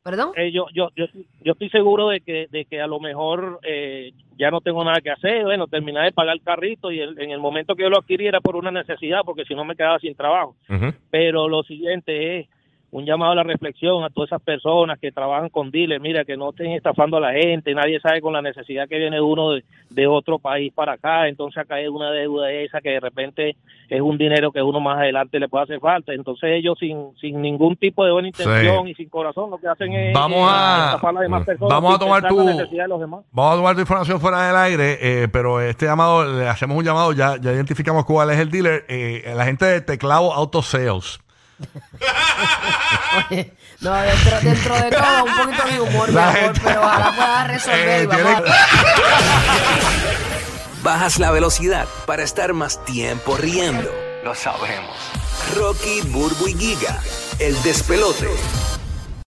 ¿Perdón? 0.09 0.31
eh, 0.35 0.51
yo, 0.51 0.65
yo, 0.73 0.89
yo, 0.95 1.05
yo 1.43 1.51
estoy 1.53 1.69
seguro 1.69 2.09
de 2.09 2.21
que, 2.21 2.47
de 2.49 2.65
que 2.65 2.81
a 2.81 2.87
lo 2.87 2.99
mejor 2.99 3.59
eh, 3.63 4.11
ya 4.37 4.49
no 4.51 4.61
tengo 4.61 4.83
nada 4.83 5.01
que 5.01 5.11
hacer, 5.11 5.43
bueno, 5.43 5.67
terminar 5.67 6.05
de 6.05 6.11
pagar 6.11 6.35
el 6.35 6.41
carrito 6.41 6.91
y 6.91 6.99
el- 6.99 7.19
en 7.19 7.31
el 7.31 7.39
momento 7.39 7.75
que 7.75 7.83
yo 7.83 7.89
lo 7.89 7.97
adquirí 7.99 8.25
era 8.27 8.41
por 8.41 8.55
una 8.55 8.71
necesidad, 8.71 9.21
porque 9.25 9.45
si 9.45 9.53
no 9.55 9.65
me 9.65 9.75
quedaba 9.75 9.99
sin 9.99 10.15
trabajo. 10.15 10.55
Ujú. 10.69 10.93
pero 11.11 11.47
lo 11.47 11.63
siguiente 11.63 12.39
es 12.39 12.47
un 12.91 13.05
llamado 13.05 13.33
a 13.33 13.35
la 13.35 13.43
reflexión 13.43 14.03
a 14.03 14.09
todas 14.09 14.29
esas 14.29 14.41
personas 14.41 14.97
que 14.99 15.11
trabajan 15.11 15.49
con 15.49 15.69
dealers, 15.69 16.01
mira, 16.01 16.25
que 16.25 16.35
no 16.35 16.49
estén 16.49 16.71
estafando 16.71 17.17
a 17.17 17.19
la 17.19 17.31
gente, 17.33 17.73
nadie 17.75 17.99
sabe 17.99 18.19
con 18.21 18.33
la 18.33 18.41
necesidad 18.41 18.87
que 18.89 18.97
viene 18.97 19.21
uno 19.21 19.51
de, 19.51 19.63
de 19.91 20.07
otro 20.07 20.39
país 20.39 20.73
para 20.73 20.93
acá, 20.93 21.27
entonces 21.27 21.57
acá 21.59 21.75
hay 21.75 21.87
una 21.87 22.09
deuda 22.11 22.51
esa 22.51 22.81
que 22.81 22.89
de 22.89 22.99
repente 22.99 23.55
es 23.89 24.01
un 24.01 24.17
dinero 24.17 24.51
que 24.51 24.61
uno 24.61 24.79
más 24.79 24.97
adelante 24.97 25.39
le 25.39 25.47
puede 25.47 25.65
hacer 25.65 25.79
falta, 25.79 26.13
entonces 26.13 26.49
ellos 26.53 26.77
sin, 26.79 27.15
sin 27.21 27.41
ningún 27.41 27.75
tipo 27.75 28.03
de 28.05 28.11
buena 28.11 28.27
intención 28.29 28.87
y 28.87 28.95
sin 28.95 29.09
corazón 29.09 29.51
lo 29.51 29.57
que 29.59 29.67
hacen 29.67 29.93
es 29.93 30.13
Vamos 30.13 30.49
a- 30.51 30.85
estafar 30.87 31.09
a 31.09 31.13
las 31.13 31.21
demás 31.23 31.45
personas 31.45 31.69
Vamos 31.69 31.95
a 31.95 31.99
tomar 31.99 32.27
tu- 32.27 32.37
la 32.43 32.53
necesidad 32.53 32.83
de 32.85 32.89
los 32.89 32.99
demás. 32.99 33.21
Vamos 33.31 33.53
a 33.53 33.57
tomar 33.57 33.75
tu 33.75 33.81
información 33.81 34.19
fuera 34.19 34.47
del 34.47 34.55
aire, 34.55 34.97
eh, 35.01 35.27
pero 35.31 35.61
este 35.61 35.85
llamado, 35.85 36.39
le 36.39 36.47
hacemos 36.47 36.75
un 36.77 36.83
llamado, 36.83 37.13
ya, 37.13 37.35
ya 37.39 37.51
identificamos 37.53 38.05
cuál 38.05 38.31
es 38.31 38.39
el 38.39 38.49
dealer, 38.49 38.85
eh, 38.89 39.31
la 39.35 39.45
gente 39.45 39.65
de 39.65 39.81
Teclado 39.81 40.33
Auto 40.33 40.61
Sales. 40.61 41.19
Oye, 43.29 43.53
no, 43.81 43.93
dentro, 43.95 44.39
dentro 44.41 44.75
de 44.81 44.89
todo, 44.91 45.23
un 45.25 45.35
poquito 45.37 45.67
de 45.67 45.81
humor, 45.81 46.09
La 46.09 46.29
amor, 46.29 46.39
gente- 46.41 46.61
pero 46.63 46.81
ojalá 46.81 47.11
puedas 47.15 47.47
resolver 47.47 47.89
Eh, 47.89 48.03
y 48.03 48.05
vamos 48.05 48.23
tiene- 48.23 48.49
a- 48.49 48.53
Bajas 50.83 51.19
la 51.19 51.31
velocidad 51.31 51.87
para 52.05 52.23
estar 52.23 52.53
más 52.53 52.83
tiempo 52.85 53.35
riendo. 53.35 53.91
Lo 54.23 54.33
sabemos. 54.33 54.95
Rocky, 55.55 56.01
Burbu 56.07 56.47
y 56.47 56.53
Giga, 56.55 57.01
el 57.39 57.61
despelote. 57.63 58.29